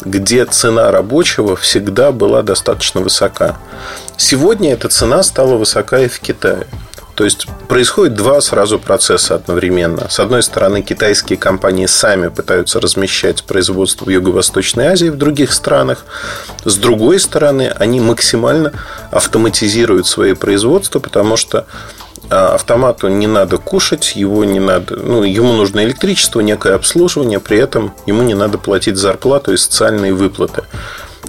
где 0.05 0.45
цена 0.45 0.91
рабочего 0.91 1.55
всегда 1.55 2.11
была 2.11 2.43
достаточно 2.43 3.01
высока. 3.01 3.57
Сегодня 4.17 4.73
эта 4.73 4.89
цена 4.89 5.23
стала 5.23 5.55
высока 5.55 6.01
и 6.01 6.09
в 6.09 6.19
Китае. 6.19 6.67
То 7.15 7.25
есть 7.25 7.47
происходит 7.69 8.15
два 8.15 8.41
сразу 8.41 8.79
процесса 8.79 9.37
одновременно. 9.37 10.09
С 10.11 10.19
одной 10.19 10.43
стороны, 10.43 10.83
китайские 10.83 11.39
компании 11.39 11.87
сами 11.87 12.29
пытаются 12.29 12.81
размещать 12.81 13.45
производство 13.45 14.07
в 14.07 14.09
Юго-Восточной 14.09 14.87
Азии 14.87 15.09
в 15.09 15.17
других 15.17 15.53
странах. 15.53 16.05
С 16.65 16.77
другой 16.77 17.21
стороны, 17.21 17.73
они 17.79 18.01
максимально 18.01 18.73
автоматизируют 19.13 20.07
свои 20.07 20.35
производства, 20.35 20.99
потому 20.99 21.37
что 21.37 21.67
а, 22.31 22.55
автомату 22.55 23.09
не 23.09 23.27
надо 23.27 23.59
кушать, 23.59 24.17
его 24.17 24.45
не 24.45 24.59
надо, 24.59 24.97
ну, 24.97 25.23
ему 25.23 25.53
нужно 25.53 25.85
электричество, 25.85 26.41
некое 26.41 26.75
обслуживание, 26.75 27.39
при 27.39 27.59
этом 27.59 27.95
ему 28.07 28.23
не 28.23 28.35
надо 28.35 28.59
платить 28.59 28.97
зарплату 28.97 29.53
и 29.53 29.57
социальные 29.57 30.15
выплаты. 30.15 30.65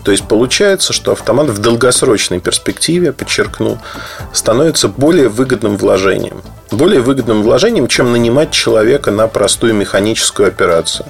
То 0.06 0.12
есть 0.12 0.28
получается, 0.28 0.94
что 0.94 1.14
автомат 1.14 1.48
в 1.48 1.58
долгосрочной 1.58 2.40
перспективе, 2.40 3.12
подчеркну, 3.12 3.80
становится 4.34 4.88
более 4.88 5.30
выгодным 5.30 5.78
вложением. 5.78 6.44
Более 6.70 7.02
выгодным 7.02 7.42
вложением, 7.42 7.88
чем 7.88 8.12
нанимать 8.12 8.52
человека 8.52 9.10
на 9.10 9.28
простую 9.28 9.74
механическую 9.74 10.48
операцию. 10.48 11.08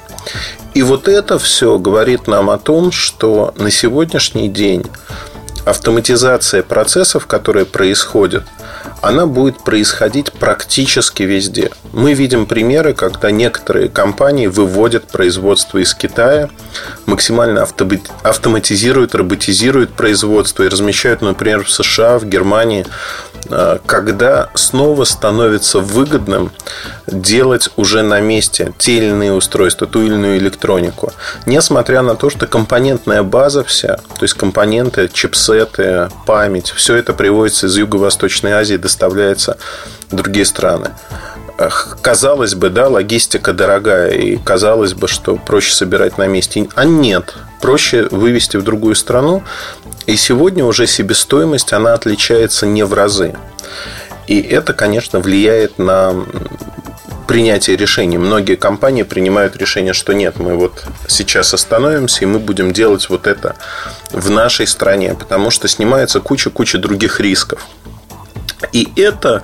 И 0.74 0.82
вот 0.82 1.10
это 1.10 1.38
все 1.40 1.78
говорит 1.78 2.28
нам 2.28 2.50
о 2.50 2.58
том, 2.58 2.94
что 2.94 3.54
на 3.58 3.70
сегодняшний 3.70 4.48
день 4.48 4.86
автоматизация 5.66 6.64
процессов, 6.64 7.28
которые 7.28 7.66
происходят, 7.66 8.46
она 9.06 9.28
будет 9.28 9.64
происходить 9.64 10.34
практически 10.34 11.22
везде. 11.22 11.70
Мы 11.94 12.14
видим 12.14 12.48
примеры, 12.48 12.96
когда 12.96 13.30
некоторые 13.30 13.88
компании 13.88 14.48
выводят 14.48 15.08
производство 15.08 15.78
из 15.78 15.94
Китая, 15.94 16.50
максимально 17.06 17.68
автоматизируют, 18.24 19.14
роботизируют 19.14 19.94
производство 19.94 20.64
и 20.64 20.70
размещают, 20.70 21.22
например, 21.22 21.64
в 21.64 21.70
США, 21.70 22.18
в 22.18 22.26
Германии 22.26 22.88
когда 23.86 24.50
снова 24.56 25.04
становится 25.04 25.80
выгодным 25.80 26.52
делать 27.08 27.70
уже 27.75 28.02
на 28.02 28.20
месте 28.20 28.74
те 28.78 28.98
или 28.98 29.06
иные 29.08 29.34
устройства, 29.34 29.88
ту 29.88 30.02
или 30.02 30.14
иную 30.14 30.38
электронику. 30.38 31.12
Несмотря 31.46 32.02
на 32.02 32.16
то, 32.16 32.30
что 32.30 32.48
компонентная 32.48 33.24
база 33.24 33.64
вся, 33.64 33.98
то 33.98 34.24
есть 34.24 34.34
компоненты, 34.34 35.10
чипсеты, 35.12 36.10
память, 36.25 36.72
все 36.72 36.96
это 36.96 37.14
приводится 37.14 37.68
из 37.68 37.78
Юго-Восточной 37.78 38.54
Азии, 38.54 38.78
доставляется 38.78 39.58
в 40.10 40.16
другие 40.16 40.46
страны 40.46 40.92
казалось 42.02 42.56
бы, 42.56 42.70
да, 42.70 42.88
логистика 42.88 43.54
дорогая, 43.54 44.12
и 44.12 44.38
казалось 44.38 44.94
бы, 44.94 45.08
что 45.08 45.36
проще 45.36 45.74
собирать 45.74 46.18
на 46.18 46.28
месте. 46.28 46.68
А 46.76 46.86
нет, 46.86 47.36
проще 47.62 48.08
вывести 48.12 48.58
в 48.58 48.64
другую 48.64 48.96
страну. 48.96 49.44
И 50.06 50.16
сегодня 50.18 50.66
уже 50.66 50.86
себестоимость, 50.88 51.74
она 51.74 51.94
отличается 51.94 52.66
не 52.66 52.84
в 52.84 52.94
разы. 52.94 53.36
И 54.28 54.40
это, 54.42 54.74
конечно, 54.74 55.20
влияет 55.20 55.78
на 55.80 56.14
принятие 57.28 57.76
решений. 57.76 58.18
Многие 58.18 58.56
компании 58.56 59.04
принимают 59.04 59.56
решение, 59.56 59.94
что 59.94 60.14
нет, 60.14 60.40
мы 60.40 60.56
вот 60.56 60.86
сейчас 61.08 61.54
остановимся, 61.54 62.24
и 62.24 62.28
мы 62.28 62.40
будем 62.40 62.72
делать 62.72 63.10
вот 63.10 63.28
это 63.28 63.56
в 64.12 64.30
нашей 64.30 64.68
стране, 64.68 65.16
потому 65.18 65.50
что 65.50 65.68
снимается 65.68 66.20
куча-куча 66.20 66.78
других 66.78 67.20
рисков. 67.20 67.66
И 68.72 68.88
это 68.96 69.44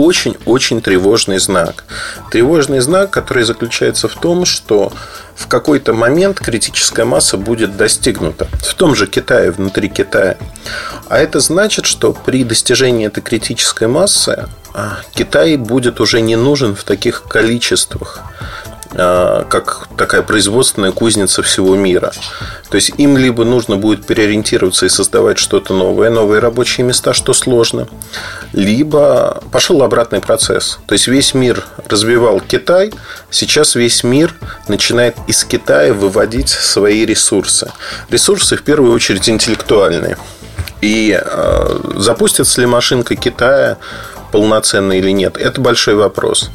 очень-очень 0.00 0.80
тревожный 0.80 1.38
знак. 1.38 1.84
Тревожный 2.30 2.80
знак, 2.80 3.10
который 3.10 3.44
заключается 3.44 4.08
в 4.08 4.14
том, 4.14 4.44
что 4.44 4.92
в 5.34 5.46
какой-то 5.46 5.92
момент 5.92 6.40
критическая 6.40 7.04
масса 7.04 7.36
будет 7.36 7.76
достигнута. 7.76 8.48
В 8.62 8.74
том 8.74 8.94
же 8.94 9.06
Китае, 9.06 9.50
внутри 9.50 9.88
Китая. 9.88 10.36
А 11.08 11.18
это 11.18 11.40
значит, 11.40 11.86
что 11.86 12.12
при 12.12 12.44
достижении 12.44 13.06
этой 13.06 13.22
критической 13.22 13.88
массы 13.88 14.48
а, 14.72 14.98
Китай 15.14 15.56
будет 15.56 16.00
уже 16.00 16.20
не 16.20 16.36
нужен 16.36 16.74
в 16.74 16.84
таких 16.84 17.24
количествах. 17.24 18.20
А, 18.92 19.44
как 19.44 19.88
такая 19.96 20.22
производственная 20.22 20.90
кузница 20.90 21.42
всего 21.42 21.76
мира. 21.76 22.12
То 22.70 22.74
есть 22.74 22.92
им 22.98 23.16
либо 23.16 23.44
нужно 23.44 23.76
будет 23.76 24.04
переориентироваться 24.04 24.86
и 24.86 24.88
создавать 24.88 25.38
что-то 25.38 25.74
новое, 25.74 26.10
новые 26.10 26.40
рабочие 26.40 26.84
места, 26.84 27.14
что 27.14 27.32
сложно, 27.32 27.86
либо 28.52 29.42
пошел 29.52 29.82
обратный 29.82 30.20
процесс. 30.20 30.80
То 30.86 30.94
есть 30.94 31.06
весь 31.06 31.34
мир 31.34 31.64
развивал 31.88 32.40
Китай, 32.40 32.92
сейчас 33.30 33.76
весь 33.76 34.02
мир 34.02 34.34
начинает 34.66 35.16
из 35.28 35.44
Китая 35.44 35.94
выводить 35.94 36.48
свои 36.48 37.06
ресурсы. 37.06 37.70
Ресурсы 38.10 38.56
в 38.56 38.62
первую 38.62 38.92
очередь 38.92 39.28
интеллектуальные. 39.28 40.16
И 40.80 41.16
э, 41.20 41.80
запустится 41.96 42.60
ли 42.60 42.66
машинка 42.66 43.14
Китая 43.14 43.76
полноценно 44.30 44.92
или 44.92 45.10
нет, 45.10 45.36
это 45.36 45.60
большой 45.60 45.94
вопрос. 45.94 46.50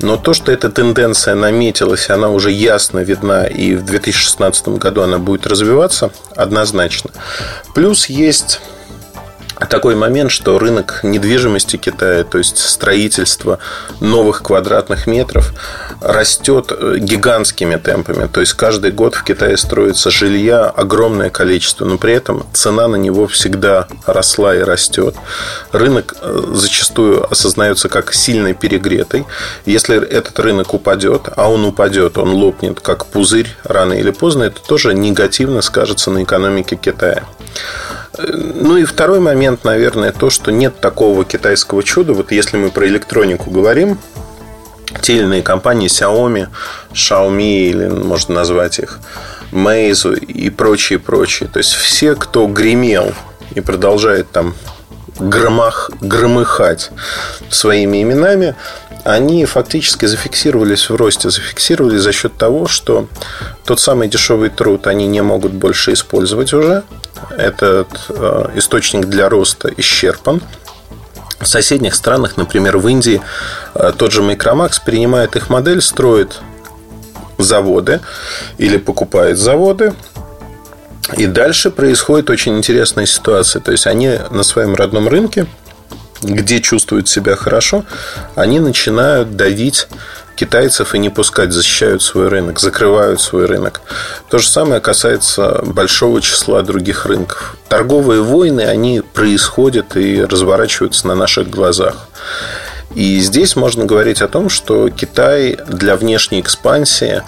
Но 0.00 0.16
то, 0.16 0.34
что 0.34 0.52
эта 0.52 0.70
тенденция 0.70 1.34
наметилась, 1.34 2.10
она 2.10 2.30
уже 2.30 2.50
ясно 2.50 3.00
видна, 3.00 3.46
и 3.46 3.74
в 3.74 3.84
2016 3.84 4.68
году 4.68 5.02
она 5.02 5.18
будет 5.18 5.46
развиваться, 5.46 6.10
однозначно. 6.34 7.10
Плюс 7.74 8.06
есть 8.06 8.60
такой 9.66 9.94
момент, 9.94 10.30
что 10.30 10.58
рынок 10.58 11.00
недвижимости 11.02 11.76
Китая, 11.76 12.24
то 12.24 12.38
есть 12.38 12.58
строительство 12.58 13.58
новых 14.00 14.42
квадратных 14.42 15.06
метров, 15.06 15.52
растет 16.00 16.70
э, 16.70 16.96
гигантскими 16.98 17.76
темпами. 17.76 18.28
То 18.28 18.40
есть 18.40 18.54
каждый 18.54 18.92
год 18.92 19.14
в 19.14 19.24
Китае 19.24 19.56
строится 19.56 20.10
жилья 20.10 20.66
огромное 20.66 21.30
количество, 21.30 21.84
но 21.84 21.98
при 21.98 22.12
этом 22.12 22.46
цена 22.52 22.86
на 22.88 22.96
него 22.96 23.26
всегда 23.26 23.88
росла 24.06 24.54
и 24.54 24.60
растет. 24.60 25.16
Рынок 25.72 26.14
э, 26.20 26.42
зачастую 26.52 27.30
осознается 27.30 27.88
как 27.88 28.14
сильно 28.14 28.54
перегретый. 28.54 29.26
Если 29.66 29.96
этот 29.96 30.38
рынок 30.38 30.74
упадет, 30.74 31.28
а 31.36 31.50
он 31.50 31.64
упадет, 31.64 32.18
он 32.18 32.30
лопнет 32.30 32.80
как 32.80 33.06
пузырь 33.06 33.48
рано 33.64 33.94
или 33.94 34.10
поздно, 34.10 34.44
это 34.44 34.60
тоже 34.60 34.94
негативно 34.94 35.62
скажется 35.62 36.10
на 36.10 36.22
экономике 36.22 36.76
Китая. 36.76 37.24
Ну 38.18 38.76
и 38.76 38.84
второй 38.84 39.20
момент, 39.20 39.47
наверное, 39.62 40.12
то, 40.12 40.30
что 40.30 40.50
нет 40.50 40.80
такого 40.80 41.24
китайского 41.24 41.82
чуда. 41.82 42.12
Вот 42.12 42.32
если 42.32 42.56
мы 42.56 42.70
про 42.70 42.86
электронику 42.86 43.50
говорим, 43.50 43.98
те 45.02 45.16
или 45.16 45.22
иные 45.24 45.42
компании 45.42 45.88
Xiaomi, 45.88 46.48
Xiaomi 46.92 47.68
или 47.68 47.88
можно 47.88 48.34
назвать 48.34 48.78
их 48.78 49.00
Meizu 49.52 50.18
и 50.18 50.50
прочие, 50.50 50.98
прочие. 50.98 51.48
То 51.48 51.58
есть 51.58 51.72
все, 51.72 52.14
кто 52.14 52.46
гремел 52.46 53.12
и 53.54 53.60
продолжает 53.60 54.30
там 54.30 54.54
громах, 55.18 55.90
громыхать 56.00 56.90
своими 57.50 58.02
именами, 58.02 58.54
они 59.04 59.44
фактически 59.44 60.06
зафиксировались 60.06 60.90
в 60.90 60.96
росте, 60.96 61.30
зафиксировались 61.30 62.02
за 62.02 62.12
счет 62.12 62.36
того, 62.36 62.66
что 62.66 63.08
тот 63.64 63.80
самый 63.80 64.08
дешевый 64.08 64.50
труд 64.50 64.86
они 64.86 65.06
не 65.06 65.22
могут 65.22 65.52
больше 65.52 65.92
использовать 65.92 66.52
уже. 66.52 66.82
Этот 67.30 67.88
э, 68.08 68.50
источник 68.56 69.06
для 69.06 69.28
роста 69.28 69.70
исчерпан. 69.76 70.42
В 71.40 71.46
соседних 71.46 71.94
странах, 71.94 72.36
например, 72.36 72.78
в 72.78 72.88
Индии, 72.88 73.22
э, 73.74 73.92
тот 73.96 74.12
же 74.12 74.22
Micromax 74.22 74.80
принимает 74.84 75.36
их 75.36 75.48
модель, 75.50 75.80
строит 75.80 76.40
заводы 77.38 78.00
или 78.58 78.76
покупает 78.76 79.38
заводы, 79.38 79.94
и 81.16 81.26
дальше 81.26 81.70
происходит 81.70 82.30
очень 82.30 82.56
интересная 82.56 83.06
ситуация. 83.06 83.60
То 83.60 83.72
есть 83.72 83.86
они 83.86 84.18
на 84.30 84.42
своем 84.42 84.74
родном 84.74 85.08
рынке 85.08 85.46
где 86.22 86.60
чувствуют 86.60 87.08
себя 87.08 87.36
хорошо, 87.36 87.84
они 88.34 88.60
начинают 88.60 89.36
давить 89.36 89.88
китайцев 90.34 90.94
и 90.94 90.98
не 90.98 91.10
пускать, 91.10 91.52
защищают 91.52 92.02
свой 92.02 92.28
рынок, 92.28 92.60
закрывают 92.60 93.20
свой 93.20 93.46
рынок. 93.46 93.80
То 94.30 94.38
же 94.38 94.48
самое 94.48 94.80
касается 94.80 95.60
большого 95.64 96.20
числа 96.20 96.62
других 96.62 97.06
рынков. 97.06 97.56
Торговые 97.68 98.22
войны, 98.22 98.62
они 98.62 99.00
происходят 99.00 99.96
и 99.96 100.22
разворачиваются 100.22 101.08
на 101.08 101.14
наших 101.14 101.50
глазах. 101.50 102.08
И 102.94 103.18
здесь 103.20 103.56
можно 103.56 103.84
говорить 103.84 104.22
о 104.22 104.28
том, 104.28 104.48
что 104.48 104.88
Китай 104.90 105.58
для 105.68 105.96
внешней 105.96 106.40
экспансии 106.40 107.22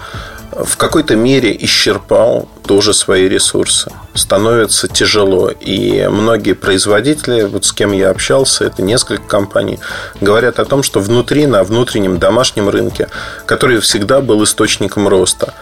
в 0.51 0.77
какой-то 0.77 1.15
мере 1.15 1.55
исчерпал 1.61 2.47
тоже 2.65 2.93
свои 2.93 3.27
ресурсы. 3.27 3.91
Становится 4.13 4.87
тяжело. 4.87 5.49
И 5.49 6.07
многие 6.07 6.53
производители, 6.53 7.43
вот 7.43 7.65
с 7.65 7.73
кем 7.73 7.91
я 7.91 8.09
общался, 8.09 8.65
это 8.65 8.81
несколько 8.81 9.23
компаний, 9.23 9.79
говорят 10.19 10.59
о 10.59 10.65
том, 10.65 10.83
что 10.83 10.99
внутри, 10.99 11.47
на 11.47 11.63
внутреннем 11.63 12.19
домашнем 12.19 12.69
рынке, 12.69 13.07
который 13.45 13.79
всегда 13.79 14.21
был 14.21 14.43
источником 14.43 15.07
роста, 15.07 15.53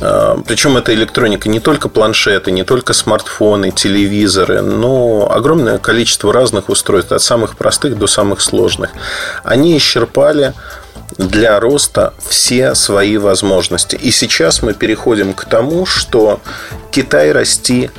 а, 0.00 0.40
причем 0.46 0.76
это 0.76 0.92
электроника 0.94 1.48
не 1.48 1.60
только 1.60 1.88
планшеты, 1.88 2.50
не 2.50 2.64
только 2.64 2.92
смартфоны, 2.92 3.70
телевизоры, 3.70 4.62
но 4.62 5.30
огромное 5.30 5.78
количество 5.78 6.32
разных 6.32 6.68
устройств, 6.68 7.12
от 7.12 7.22
самых 7.22 7.56
простых 7.56 7.98
до 7.98 8.06
самых 8.06 8.40
сложных. 8.40 8.90
Они 9.44 9.76
исчерпали 9.76 10.54
для 11.18 11.58
роста 11.60 12.14
все 12.26 12.74
свои 12.74 13.16
возможности. 13.16 13.96
И 13.96 14.10
сейчас 14.10 14.62
мы 14.62 14.74
переходим 14.74 15.34
к 15.34 15.44
тому, 15.44 15.86
что 15.86 16.40
Китай 16.90 17.32
расти 17.32 17.90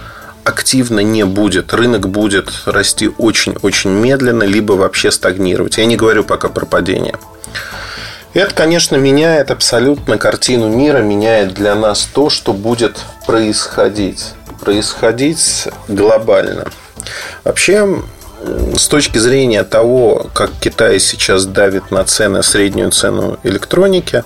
активно 0.43 0.99
не 0.99 1.26
будет. 1.26 1.73
Рынок 1.73 2.10
будет 2.10 2.52
расти 2.65 3.10
очень-очень 3.17 3.91
медленно, 3.91 4.43
либо 4.43 4.73
вообще 4.73 5.12
стагнировать. 5.12 5.78
Я 5.78 5.86
не 5.86 5.95
говорю 5.95 6.23
пока 6.23 6.49
про 6.49 6.65
падение. 6.65 7.15
Это, 8.34 8.54
конечно, 8.54 8.95
меняет 8.95 9.52
абсолютно 9.52 10.17
картину 10.17 10.67
мира, 10.67 10.99
меняет 10.99 11.54
для 11.54 11.76
нас 11.76 12.10
то, 12.12 12.30
что 12.30 12.52
будет 12.52 12.99
происходить. 13.28 14.34
Происходить 14.60 15.67
глобально. 15.88 16.71
Вообще, 17.43 18.02
с 18.75 18.88
точки 18.88 19.17
зрения 19.17 19.63
того, 19.63 20.29
как 20.34 20.51
Китай 20.60 20.99
сейчас 20.99 21.45
давит 21.45 21.91
на 21.91 22.03
цены, 22.03 22.43
среднюю 22.43 22.91
цену 22.91 23.39
электроники 23.43 24.23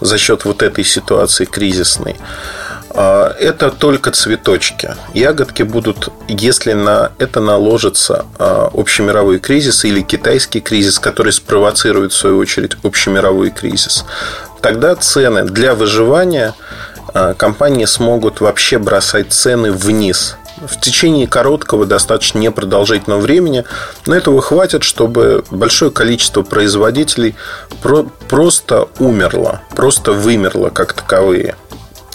за 0.00 0.18
счет 0.18 0.44
вот 0.44 0.62
этой 0.62 0.84
ситуации 0.84 1.44
кризисной, 1.44 2.16
а, 2.90 3.34
это 3.38 3.70
только 3.70 4.10
цветочки. 4.10 4.94
Ягодки 5.12 5.62
будут, 5.62 6.08
если 6.28 6.72
на 6.72 7.12
это 7.18 7.40
наложится 7.40 8.24
а, 8.38 8.70
общемировой 8.72 9.38
кризис 9.38 9.84
или 9.84 10.00
китайский 10.00 10.60
кризис, 10.60 10.98
который 10.98 11.32
спровоцирует, 11.32 12.12
в 12.12 12.16
свою 12.16 12.38
очередь, 12.38 12.76
общемировой 12.82 13.50
кризис, 13.50 14.04
тогда 14.62 14.94
цены 14.94 15.44
для 15.44 15.74
выживания 15.74 16.54
а, 17.12 17.34
компании 17.34 17.84
смогут 17.84 18.40
вообще 18.40 18.78
бросать 18.78 19.32
цены 19.32 19.72
вниз 19.72 20.36
в 20.64 20.80
течение 20.80 21.26
короткого, 21.26 21.86
достаточно 21.86 22.38
непродолжительного 22.38 23.20
времени. 23.20 23.64
Но 24.06 24.14
этого 24.14 24.40
хватит, 24.40 24.82
чтобы 24.82 25.44
большое 25.50 25.90
количество 25.90 26.42
производителей 26.42 27.34
просто 28.28 28.88
умерло, 28.98 29.62
просто 29.74 30.12
вымерло 30.12 30.70
как 30.70 30.92
таковые. 30.92 31.56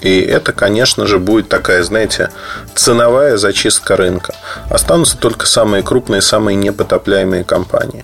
И 0.01 0.19
это, 0.19 0.51
конечно 0.51 1.05
же, 1.05 1.19
будет 1.19 1.47
такая, 1.47 1.83
знаете, 1.83 2.31
ценовая 2.73 3.37
зачистка 3.37 3.95
рынка. 3.95 4.33
Останутся 4.67 5.15
только 5.15 5.45
самые 5.45 5.83
крупные, 5.83 6.21
самые 6.21 6.55
непотопляемые 6.55 7.43
компании. 7.43 8.03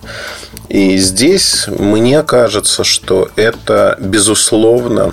И 0.68 0.96
здесь 0.98 1.66
мне 1.66 2.22
кажется, 2.22 2.84
что 2.84 3.28
это, 3.34 3.96
безусловно, 3.98 5.12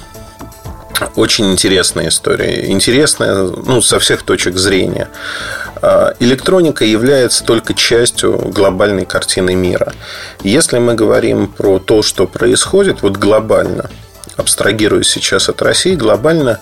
очень 1.15 1.51
интересная 1.51 2.09
история. 2.09 2.69
Интересная 2.71 3.43
ну, 3.43 3.81
со 3.81 3.99
всех 3.99 4.23
точек 4.23 4.57
зрения. 4.57 5.09
А, 5.81 6.13
электроника 6.19 6.85
является 6.85 7.43
только 7.43 7.73
частью 7.73 8.37
глобальной 8.37 9.05
картины 9.05 9.55
мира. 9.55 9.93
Если 10.43 10.79
мы 10.79 10.95
говорим 10.95 11.47
про 11.47 11.79
то, 11.79 12.01
что 12.01 12.27
происходит 12.27 13.01
вот 13.01 13.17
глобально, 13.17 13.89
абстрагируясь 14.37 15.09
сейчас 15.09 15.49
от 15.49 15.61
России, 15.61 15.95
глобально 15.95 16.59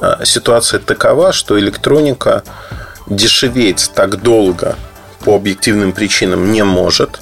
а, 0.00 0.24
ситуация 0.24 0.80
такова, 0.80 1.32
что 1.32 1.58
электроника 1.58 2.42
дешеветь 3.06 3.90
так 3.94 4.22
долго 4.22 4.76
по 5.24 5.34
объективным 5.34 5.92
причинам 5.92 6.52
не 6.52 6.62
может. 6.64 7.20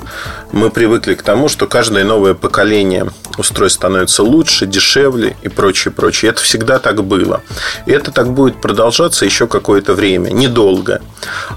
Мы 0.55 0.71
привыкли 0.71 1.15
к 1.15 1.23
тому, 1.25 1.49
что 1.49 1.67
каждое 1.67 2.05
новое 2.05 2.35
поколение 2.35 3.09
устройств 3.37 3.81
становится 3.81 4.23
лучше, 4.23 4.67
дешевле 4.67 5.37
и 5.43 5.49
прочее, 5.49 5.91
прочее. 5.91 6.31
Это 6.31 6.43
всегда 6.43 6.79
так 6.79 7.03
было. 7.03 7.43
И 7.87 7.91
это 7.91 8.13
так 8.13 8.33
будет 8.33 8.61
продолжаться 8.61 9.25
еще 9.25 9.49
какое-то 9.49 9.95
время, 9.95 10.31
недолго. 10.31 11.03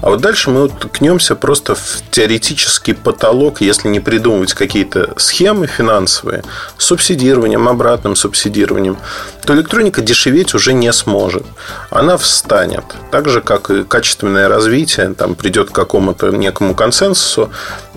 А 0.02 0.10
вот 0.10 0.20
дальше 0.20 0.50
мы 0.50 0.64
уткнемся 0.64 1.36
просто 1.36 1.76
в 1.76 2.02
теоретический 2.10 2.92
потолок, 2.92 3.60
если 3.60 3.86
не 3.86 4.00
придумывать 4.00 4.54
какие-то 4.54 5.14
схемы 5.16 5.68
финансовые, 5.68 6.42
субсидированием, 6.76 7.68
обратным 7.68 8.16
субсидированием, 8.16 8.98
то 9.44 9.54
электроника 9.54 10.02
дешеветь 10.02 10.54
уже 10.54 10.72
не 10.72 10.92
сможет. 10.92 11.46
Она 11.90 12.16
встанет. 12.18 12.84
Так 13.12 13.28
же, 13.28 13.40
как 13.40 13.70
и 13.70 13.84
качественное 13.84 14.48
развитие, 14.48 15.14
там 15.14 15.36
придет 15.36 15.70
к 15.70 15.72
какому-то 15.72 16.30
некому 16.30 16.74
консенсусу, 16.74 17.50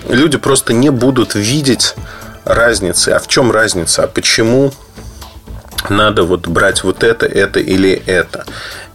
люди 0.07 0.37
просто 0.37 0.73
не 0.73 0.89
будут 0.89 1.35
видеть 1.35 1.95
разницы. 2.45 3.09
А 3.09 3.19
в 3.19 3.27
чем 3.27 3.51
разница? 3.51 4.03
А 4.03 4.07
почему 4.07 4.71
надо 5.89 6.23
вот 6.23 6.47
брать 6.47 6.83
вот 6.83 7.03
это, 7.03 7.25
это 7.25 7.59
или 7.59 7.91
это? 8.05 8.45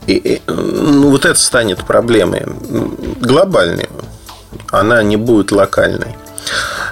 И, 0.06 0.40
ну, 0.46 1.10
вот 1.10 1.24
это 1.24 1.38
станет 1.38 1.84
проблемой 1.84 2.46
глобальной. 3.20 3.88
Она 4.70 5.02
не 5.02 5.16
будет 5.16 5.50
локальной. 5.52 6.16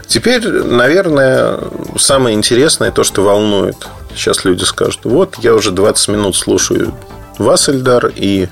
Теперь, 0.07 0.47
наверное, 0.49 1.61
самое 1.97 2.37
интересное, 2.37 2.91
то, 2.91 3.05
что 3.05 3.23
волнует. 3.23 3.77
Сейчас 4.15 4.45
люди 4.45 4.65
скажут, 4.65 5.01
вот, 5.05 5.37
я 5.39 5.55
уже 5.55 5.71
20 5.71 6.09
минут 6.09 6.37
слушаю 6.37 6.95
вас, 7.39 7.69
Эльдар, 7.69 8.13
и 8.15 8.49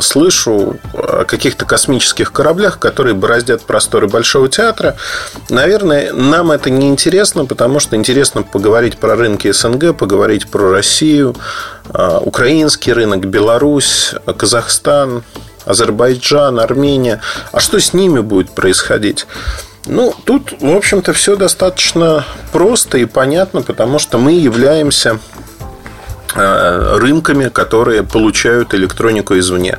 слышу 0.00 0.76
о 0.92 1.24
каких-то 1.24 1.64
космических 1.64 2.32
кораблях, 2.32 2.78
которые 2.78 3.14
бороздят 3.14 3.62
просторы 3.62 4.08
Большого 4.08 4.48
театра. 4.48 4.96
Наверное, 5.48 6.12
нам 6.12 6.50
это 6.50 6.70
не 6.70 6.88
интересно, 6.88 7.44
потому 7.44 7.80
что 7.80 7.96
интересно 7.96 8.42
поговорить 8.42 8.98
про 8.98 9.16
рынки 9.16 9.50
СНГ, 9.50 9.96
поговорить 9.96 10.48
про 10.48 10.70
Россию, 10.70 11.34
э, 11.92 12.18
украинский 12.20 12.92
рынок, 12.92 13.26
Беларусь, 13.26 14.14
Казахстан, 14.36 15.22
Азербайджан, 15.64 16.60
Армения. 16.60 17.20
А 17.52 17.60
что 17.60 17.80
с 17.80 17.92
ними 17.92 18.20
будет 18.20 18.50
происходить? 18.50 19.26
Ну, 19.86 20.14
тут, 20.24 20.52
в 20.60 20.76
общем-то, 20.76 21.12
все 21.14 21.36
достаточно 21.36 22.24
просто 22.52 22.98
и 22.98 23.06
понятно, 23.06 23.62
потому 23.62 23.98
что 23.98 24.18
мы 24.18 24.32
являемся 24.32 25.18
Э, 25.57 25.57
рынками, 26.38 27.48
которые 27.48 28.02
получают 28.02 28.74
электронику 28.74 29.38
извне. 29.38 29.78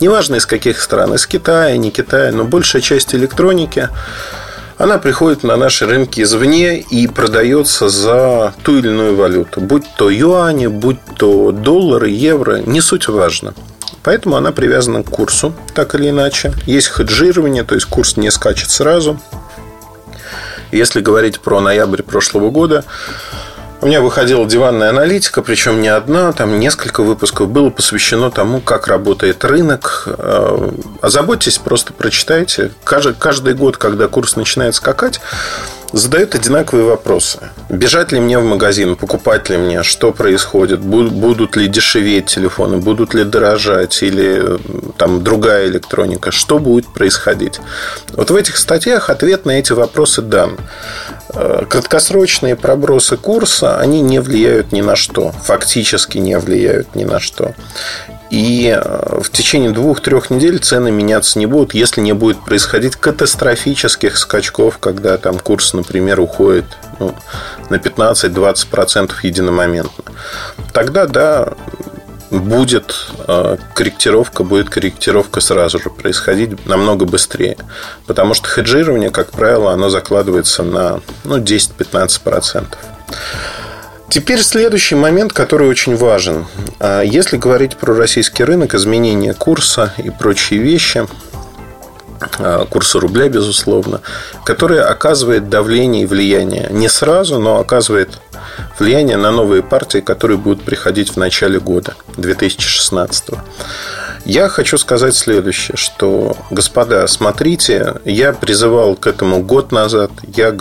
Неважно 0.00 0.36
из 0.36 0.46
каких 0.46 0.80
стран, 0.80 1.14
из 1.14 1.26
Китая, 1.26 1.76
не 1.76 1.90
Китая, 1.90 2.32
но 2.32 2.44
большая 2.44 2.82
часть 2.82 3.14
электроники 3.14 3.88
она 4.80 4.96
приходит 4.96 5.42
на 5.42 5.56
наши 5.56 5.84
рынки 5.84 6.22
извне 6.22 6.78
и 6.78 7.06
продается 7.06 7.90
за 7.90 8.54
ту 8.62 8.78
или 8.78 8.88
иную 8.88 9.14
валюту. 9.14 9.60
Будь 9.60 9.84
то 9.98 10.08
юани, 10.08 10.68
будь 10.68 10.96
то 11.18 11.52
доллары, 11.52 12.08
евро, 12.08 12.62
не 12.64 12.80
суть 12.80 13.06
важно. 13.08 13.52
Поэтому 14.02 14.36
она 14.36 14.52
привязана 14.52 15.02
к 15.02 15.10
курсу, 15.10 15.52
так 15.74 15.94
или 15.94 16.08
иначе. 16.08 16.54
Есть 16.64 16.88
хеджирование, 16.88 17.62
то 17.62 17.74
есть 17.74 17.86
курс 17.88 18.16
не 18.16 18.30
скачет 18.30 18.70
сразу. 18.70 19.20
Если 20.72 21.02
говорить 21.02 21.40
про 21.40 21.60
ноябрь 21.60 22.02
прошлого 22.02 22.50
года, 22.50 22.84
у 23.82 23.86
меня 23.86 24.00
выходила 24.00 24.46
диванная 24.46 24.90
аналитика, 24.90 25.42
причем 25.42 25.80
не 25.80 25.88
одна, 25.88 26.32
там 26.32 26.58
несколько 26.58 27.02
выпусков 27.02 27.48
было 27.48 27.70
посвящено 27.70 28.30
тому, 28.30 28.60
как 28.60 28.88
работает 28.88 29.44
рынок. 29.44 30.04
Э, 30.06 30.70
озаботьтесь, 31.00 31.58
просто 31.58 31.92
прочитайте. 31.92 32.72
Каждый, 32.84 33.14
каждый 33.14 33.54
год, 33.54 33.78
когда 33.78 34.06
курс 34.06 34.36
начинает 34.36 34.74
скакать, 34.74 35.20
задают 35.92 36.34
одинаковые 36.34 36.86
вопросы. 36.86 37.38
Бежать 37.68 38.12
ли 38.12 38.20
мне 38.20 38.38
в 38.38 38.44
магазин, 38.44 38.96
покупать 38.96 39.48
ли 39.48 39.56
мне, 39.56 39.82
что 39.82 40.12
происходит, 40.12 40.80
будут 40.80 41.56
ли 41.56 41.66
дешеветь 41.66 42.26
телефоны, 42.26 42.78
будут 42.78 43.14
ли 43.14 43.24
дорожать 43.24 44.02
или 44.02 44.58
там 44.98 45.24
другая 45.24 45.66
электроника, 45.66 46.30
что 46.30 46.58
будет 46.58 46.86
происходить. 46.88 47.60
Вот 48.12 48.30
в 48.30 48.36
этих 48.36 48.56
статьях 48.56 49.10
ответ 49.10 49.46
на 49.46 49.52
эти 49.52 49.72
вопросы 49.72 50.22
дан. 50.22 50.56
Э, 51.32 51.64
краткосрочные 51.68 52.56
пробросы 52.56 53.16
курса, 53.16 53.78
они 53.78 54.00
не 54.00 54.20
влияют 54.20 54.72
ни 54.72 54.80
на 54.80 54.96
что, 54.96 55.32
фактически 55.32 56.18
не 56.18 56.38
влияют 56.38 56.94
ни 56.94 57.04
на 57.04 57.20
что. 57.20 57.54
И 58.30 58.76
э, 58.76 59.20
в 59.20 59.30
течение 59.30 59.70
двух-трех 59.70 60.30
недель 60.30 60.58
цены 60.58 60.90
меняться 60.90 61.38
не 61.38 61.46
будут, 61.46 61.74
если 61.74 62.00
не 62.00 62.14
будет 62.14 62.44
происходить 62.44 62.96
катастрофических 62.96 64.16
скачков, 64.16 64.78
когда 64.78 65.18
там 65.18 65.38
курс, 65.38 65.72
например, 65.72 66.20
уходит 66.20 66.64
ну, 66.98 67.14
на 67.68 67.76
15-20% 67.76 69.12
единомоментно. 69.22 70.04
Тогда, 70.72 71.06
да, 71.06 71.52
будет 72.30 72.94
э, 73.26 73.56
корректировка, 73.74 74.44
будет 74.44 74.70
корректировка 74.70 75.40
сразу 75.40 75.78
же 75.78 75.90
происходить 75.90 76.66
намного 76.66 77.04
быстрее. 77.04 77.56
Потому 78.06 78.34
что 78.34 78.48
хеджирование, 78.48 79.10
как 79.10 79.30
правило, 79.30 79.72
оно 79.72 79.88
закладывается 79.88 80.62
на 80.62 81.00
ну, 81.24 81.38
10-15%. 81.38 82.64
Теперь 84.08 84.42
следующий 84.42 84.96
момент, 84.96 85.32
который 85.32 85.68
очень 85.68 85.96
важен. 85.96 86.46
А 86.80 87.02
если 87.02 87.36
говорить 87.36 87.76
про 87.76 87.94
российский 87.94 88.42
рынок, 88.42 88.74
изменение 88.74 89.34
курса 89.34 89.94
и 89.98 90.10
прочие 90.10 90.60
вещи, 90.60 91.06
а, 92.38 92.66
курса 92.66 93.00
рубля, 93.00 93.28
безусловно, 93.28 94.00
который 94.44 94.80
оказывает 94.82 95.48
давление 95.48 96.02
и 96.02 96.06
влияние 96.06 96.68
не 96.70 96.88
сразу, 96.88 97.38
но 97.38 97.60
оказывает 97.60 98.18
влияние 98.78 99.16
на 99.16 99.30
новые 99.30 99.62
партии, 99.62 99.98
которые 99.98 100.38
будут 100.38 100.62
приходить 100.62 101.10
в 101.10 101.16
начале 101.16 101.60
года 101.60 101.94
2016. 102.16 103.30
Я 104.24 104.48
хочу 104.48 104.76
сказать 104.78 105.14
следующее, 105.14 105.76
что, 105.76 106.36
господа, 106.50 107.06
смотрите, 107.06 107.94
я 108.04 108.32
призывал 108.32 108.94
к 108.94 109.06
этому 109.06 109.42
год 109.42 109.72
назад, 109.72 110.10
я 110.36 110.54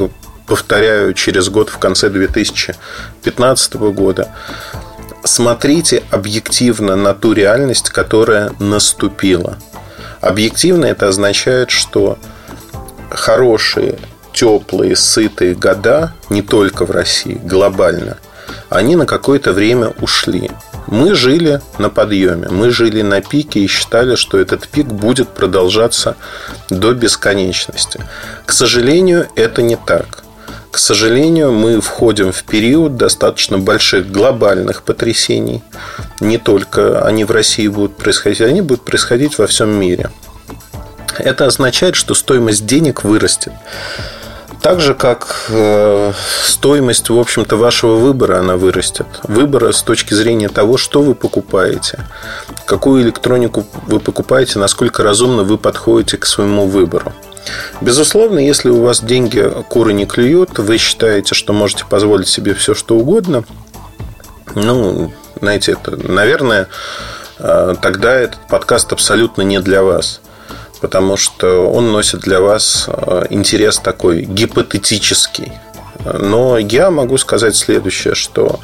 повторяю, 0.47 1.13
через 1.13 1.49
год 1.49 1.69
в 1.69 1.77
конце 1.77 2.09
2015 2.09 3.73
года. 3.75 4.29
Смотрите 5.23 6.03
объективно 6.09 6.95
на 6.95 7.13
ту 7.13 7.33
реальность, 7.33 7.89
которая 7.89 8.51
наступила. 8.59 9.57
Объективно 10.21 10.85
это 10.85 11.07
означает, 11.07 11.69
что 11.69 12.17
хорошие, 13.11 13.99
теплые, 14.39 14.95
сытые 14.95 15.53
года 15.53 16.13
не 16.29 16.41
только 16.41 16.85
в 16.85 16.91
России, 16.91 17.41
глобально, 17.43 18.17
они 18.69 18.95
на 18.95 19.05
какое-то 19.05 19.51
время 19.51 19.89
ушли. 19.99 20.49
Мы 20.87 21.13
жили 21.13 21.59
на 21.77 21.89
подъеме, 21.89 22.47
мы 22.47 22.69
жили 22.69 23.01
на 23.01 23.21
пике 23.21 23.59
и 23.59 23.67
считали, 23.67 24.15
что 24.15 24.39
этот 24.39 24.65
пик 24.69 24.87
будет 24.87 25.27
продолжаться 25.27 26.15
до 26.69 26.93
бесконечности. 26.93 27.99
К 28.45 28.53
сожалению, 28.53 29.27
это 29.35 29.61
не 29.61 29.75
так. 29.75 30.23
К 30.71 30.77
сожалению, 30.77 31.51
мы 31.51 31.81
входим 31.81 32.31
в 32.31 32.43
период 32.43 32.95
достаточно 32.95 33.57
больших 33.57 34.09
глобальных 34.09 34.83
потрясений. 34.83 35.61
Не 36.21 36.37
только 36.37 37.05
они 37.05 37.25
в 37.25 37.31
России 37.31 37.67
будут 37.67 37.97
происходить, 37.97 38.39
они 38.39 38.61
будут 38.61 38.85
происходить 38.85 39.37
во 39.37 39.47
всем 39.47 39.69
мире. 39.69 40.09
Это 41.17 41.45
означает, 41.45 41.95
что 41.95 42.13
стоимость 42.13 42.65
денег 42.65 43.03
вырастет. 43.03 43.51
Так 44.61 44.81
же, 44.81 44.93
как 44.93 45.45
э, 45.49 46.11
стоимость, 46.43 47.09
в 47.09 47.17
общем-то, 47.17 47.55
вашего 47.55 47.95
выбора, 47.95 48.39
она 48.39 48.57
вырастет. 48.57 49.07
Выбора 49.23 49.71
с 49.71 49.81
точки 49.83 50.13
зрения 50.13 50.49
того, 50.49 50.77
что 50.77 51.01
вы 51.01 51.15
покупаете, 51.15 52.05
какую 52.65 53.03
электронику 53.03 53.65
вы 53.87 53.99
покупаете, 54.01 54.59
насколько 54.59 55.01
разумно 55.01 55.43
вы 55.43 55.57
подходите 55.57 56.17
к 56.17 56.25
своему 56.25 56.67
выбору. 56.67 57.13
Безусловно, 57.79 58.39
если 58.39 58.69
у 58.69 58.83
вас 58.83 59.01
деньги 59.01 59.49
куры 59.69 59.93
не 59.93 60.05
клюют, 60.05 60.59
вы 60.59 60.77
считаете, 60.77 61.35
что 61.35 61.53
можете 61.53 61.85
позволить 61.85 62.27
себе 62.27 62.53
все, 62.53 62.75
что 62.75 62.97
угодно, 62.97 63.45
ну, 64.55 65.13
знаете, 65.39 65.73
это, 65.73 65.95
наверное, 65.95 66.67
э, 67.37 67.75
тогда 67.81 68.13
этот 68.13 68.39
подкаст 68.49 68.91
абсолютно 68.91 69.41
не 69.43 69.61
для 69.61 69.83
вас 69.83 70.19
потому 70.81 71.17
что 71.17 71.69
он 71.69 71.91
носит 71.91 72.21
для 72.21 72.39
вас 72.39 72.85
э, 72.87 73.25
интерес 73.29 73.79
такой 73.79 74.21
гипотетический. 74.21 75.53
Но 76.05 76.57
я 76.57 76.91
могу 76.91 77.17
сказать 77.17 77.55
следующее, 77.55 78.15
что 78.15 78.59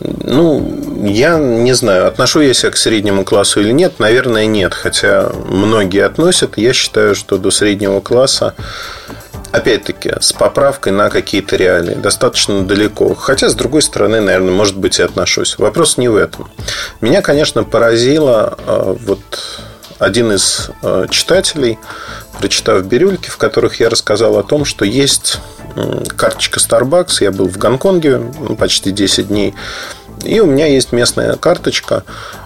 ну, 0.00 1.06
я 1.06 1.38
не 1.38 1.72
знаю, 1.72 2.06
отношу 2.06 2.40
я 2.40 2.54
себя 2.54 2.70
к 2.70 2.76
среднему 2.76 3.24
классу 3.24 3.60
или 3.60 3.72
нет. 3.72 3.98
Наверное, 3.98 4.46
нет. 4.46 4.74
Хотя 4.74 5.30
многие 5.46 6.04
относят. 6.04 6.58
Я 6.58 6.72
считаю, 6.72 7.14
что 7.14 7.38
до 7.38 7.50
среднего 7.50 8.00
класса 8.00 8.54
опять-таки, 9.50 10.12
с 10.20 10.32
поправкой 10.32 10.92
на 10.92 11.10
какие-то 11.10 11.56
реалии. 11.56 11.94
Достаточно 11.94 12.62
далеко. 12.62 13.14
Хотя, 13.14 13.48
с 13.48 13.54
другой 13.54 13.82
стороны, 13.82 14.20
наверное, 14.20 14.52
может 14.52 14.76
быть, 14.76 14.98
и 14.98 15.02
отношусь. 15.02 15.58
Вопрос 15.58 15.96
не 15.96 16.08
в 16.08 16.16
этом. 16.16 16.50
Меня, 17.00 17.22
конечно, 17.22 17.64
поразило 17.64 18.58
э, 18.66 18.96
вот 19.00 19.20
один 19.98 20.32
из 20.32 20.70
э, 20.82 21.06
читателей, 21.10 21.78
прочитав 22.38 22.84
бирюльки, 22.86 23.28
в 23.28 23.36
которых 23.36 23.80
я 23.80 23.88
рассказал 23.88 24.38
о 24.38 24.42
том, 24.42 24.64
что 24.64 24.84
есть 24.84 25.40
карточка 26.16 26.60
Starbucks. 26.60 27.18
Я 27.20 27.30
был 27.30 27.48
в 27.48 27.56
Гонконге 27.56 28.20
почти 28.58 28.90
10 28.90 29.28
дней. 29.28 29.54
И 30.24 30.40
у 30.40 30.46
меня 30.46 30.66
есть 30.66 30.92
местная 30.92 31.36
карточка, 31.36 32.02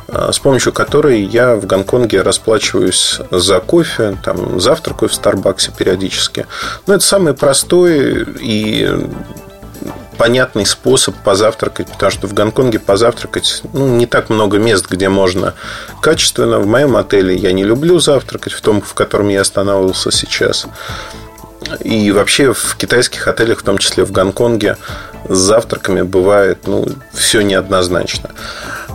э, 0.09 0.31
с 0.33 0.38
помощью 0.38 0.73
которой 0.73 1.23
я 1.23 1.57
в 1.57 1.67
Гонконге 1.67 2.23
расплачиваюсь 2.23 3.19
за 3.31 3.61
кофе, 3.61 4.19
там, 4.23 4.61
завтракаю 4.61 5.09
в 5.09 5.15
Старбаксе 5.15 5.73
периодически. 5.77 6.47
Но 6.87 6.95
это 6.95 7.05
самый 7.05 7.35
простой 7.35 8.27
и 8.41 8.88
понятный 10.18 10.66
способ 10.66 11.14
позавтракать, 11.16 11.88
потому 11.88 12.12
что 12.12 12.27
в 12.27 12.35
Гонконге 12.35 12.79
позавтракать 12.79 13.62
ну, 13.72 13.88
не 13.88 14.07
так 14.07 14.31
много 14.31 14.59
мест, 14.59 14.87
где 14.88 15.09
можно 15.09 15.55
качественно. 16.01 16.59
В 16.59 16.66
моем 16.66 16.96
отеле 16.96 17.35
я 17.35 17.53
не 17.53 17.64
люблю 17.64 17.98
завтракать, 17.98 18.53
в 18.53 18.61
том, 18.61 18.81
в 18.83 18.94
котором 18.94 19.29
я 19.29 19.40
останавливался 19.40 20.11
сейчас. 20.11 20.66
И 21.81 22.11
вообще 22.11 22.53
в 22.53 22.77
китайских 22.77 23.29
отелях, 23.29 23.61
в 23.61 23.62
том 23.62 23.79
числе 23.79 24.05
в 24.05 24.12
Гонконге, 24.12 24.77
с 25.29 25.38
завтраками 25.38 26.03
бывает 26.03 26.66
ну, 26.66 26.87
все 27.12 27.42
неоднозначно. 27.42 28.31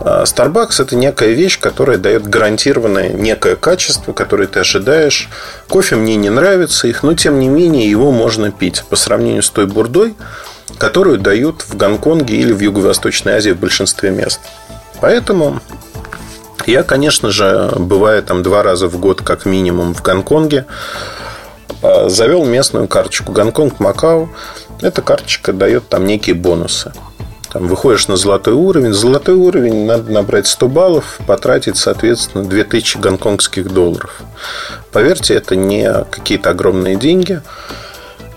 А 0.00 0.24
Starbucks– 0.24 0.74
это 0.82 0.94
некая 0.94 1.32
вещь, 1.32 1.58
которая 1.58 1.98
дает 1.98 2.26
гарантированное 2.26 3.08
некое 3.08 3.56
качество, 3.56 4.12
которое 4.12 4.46
ты 4.46 4.60
ожидаешь. 4.60 5.28
Кофе 5.68 5.96
мне 5.96 6.16
не 6.16 6.30
нравится 6.30 6.86
их, 6.86 7.02
но 7.02 7.14
тем 7.14 7.40
не 7.40 7.48
менее 7.48 7.90
его 7.90 8.12
можно 8.12 8.50
пить. 8.50 8.84
По 8.88 8.96
сравнению 8.96 9.42
с 9.42 9.50
той 9.50 9.66
бурдой, 9.66 10.14
которую 10.76 11.18
дают 11.18 11.62
в 11.62 11.76
Гонконге 11.76 12.36
или 12.36 12.52
в 12.52 12.60
Юго-Восточной 12.60 13.34
Азии 13.34 13.50
в 13.50 13.58
большинстве 13.58 14.10
мест. 14.10 14.40
Поэтому 15.00 15.60
я, 16.66 16.82
конечно 16.82 17.30
же, 17.30 17.72
бываю 17.76 18.22
там 18.22 18.42
два 18.42 18.62
раза 18.62 18.88
в 18.88 18.98
год 18.98 19.22
как 19.22 19.46
минимум 19.46 19.94
в 19.94 20.02
Гонконге. 20.02 20.66
А, 21.82 22.08
завел 22.08 22.44
местную 22.44 22.88
карточку 22.88 23.32
Гонконг-Макао. 23.32 24.28
Эта 24.82 25.02
карточка 25.02 25.52
дает 25.52 25.88
там 25.88 26.06
некие 26.06 26.34
бонусы. 26.34 26.92
Там 27.52 27.66
выходишь 27.66 28.08
на 28.08 28.16
золотой 28.16 28.52
уровень. 28.52 28.92
Золотой 28.92 29.34
уровень 29.34 29.86
надо 29.86 30.12
набрать 30.12 30.46
100 30.46 30.68
баллов, 30.68 31.18
потратить, 31.26 31.78
соответственно, 31.78 32.44
2000 32.44 32.98
гонконгских 32.98 33.72
долларов. 33.72 34.20
Поверьте, 34.92 35.34
это 35.34 35.56
не 35.56 35.90
какие-то 36.10 36.50
огромные 36.50 36.96
деньги. 36.96 37.40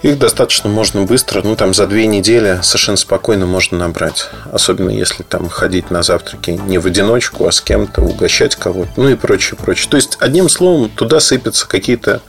Их 0.01 0.17
достаточно 0.17 0.67
можно 0.67 1.03
быстро, 1.03 1.41
ну 1.43 1.55
там 1.55 1.75
за 1.75 1.85
две 1.85 2.07
недели 2.07 2.59
совершенно 2.63 2.97
спокойно 2.97 3.45
можно 3.45 3.77
набрать. 3.77 4.29
Особенно 4.51 4.89
если 4.89 5.21
там 5.21 5.47
ходить 5.47 5.91
на 5.91 6.01
завтраки 6.01 6.51
не 6.51 6.79
в 6.79 6.87
одиночку, 6.87 7.45
а 7.45 7.51
с 7.51 7.61
кем-то, 7.61 8.01
угощать 8.01 8.55
кого-то, 8.55 8.91
ну 8.95 9.09
и 9.09 9.15
прочее, 9.15 9.59
прочее. 9.61 9.89
То 9.91 9.97
есть, 9.97 10.17
одним 10.19 10.49
словом, 10.49 10.89
туда 10.89 11.19
сыпятся 11.19 11.67
какие-то 11.67 12.21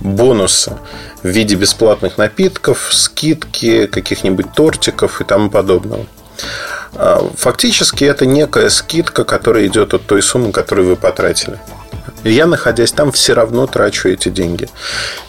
бонусы 0.00 0.76
в 1.22 1.28
виде 1.28 1.56
бесплатных 1.56 2.16
напитков, 2.16 2.90
скидки, 2.92 3.86
каких-нибудь 3.86 4.52
тортиков 4.52 5.20
и 5.20 5.24
тому 5.24 5.50
подобного. 5.50 6.06
А, 6.94 7.28
фактически 7.36 8.04
это 8.04 8.24
некая 8.24 8.70
скидка, 8.70 9.24
которая 9.24 9.66
идет 9.66 9.94
от 9.94 10.06
той 10.06 10.22
суммы, 10.22 10.52
которую 10.52 10.88
вы 10.88 10.96
потратили. 10.96 11.58
Я, 12.24 12.46
находясь 12.46 12.92
там, 12.92 13.12
все 13.12 13.34
равно 13.34 13.66
трачу 13.66 14.08
эти 14.08 14.28
деньги. 14.28 14.68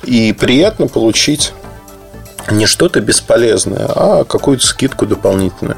И 0.03 0.33
приятно 0.33 0.87
получить 0.87 1.53
не 2.49 2.65
что-то 2.65 3.01
бесполезное, 3.01 3.85
а 3.87 4.23
какую-то 4.23 4.65
скидку 4.65 5.05
дополнительную. 5.05 5.77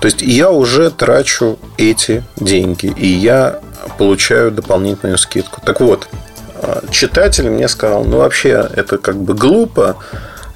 То 0.00 0.06
есть 0.06 0.22
я 0.22 0.50
уже 0.50 0.90
трачу 0.90 1.58
эти 1.76 2.24
деньги, 2.36 2.86
и 2.96 3.06
я 3.06 3.60
получаю 3.98 4.50
дополнительную 4.50 5.18
скидку. 5.18 5.60
Так 5.60 5.80
вот, 5.80 6.08
а, 6.62 6.82
читатель 6.90 7.50
мне 7.50 7.68
сказал, 7.68 8.04
ну 8.04 8.18
вообще 8.18 8.68
это 8.74 8.98
как 8.98 9.16
бы 9.16 9.34
глупо 9.34 9.96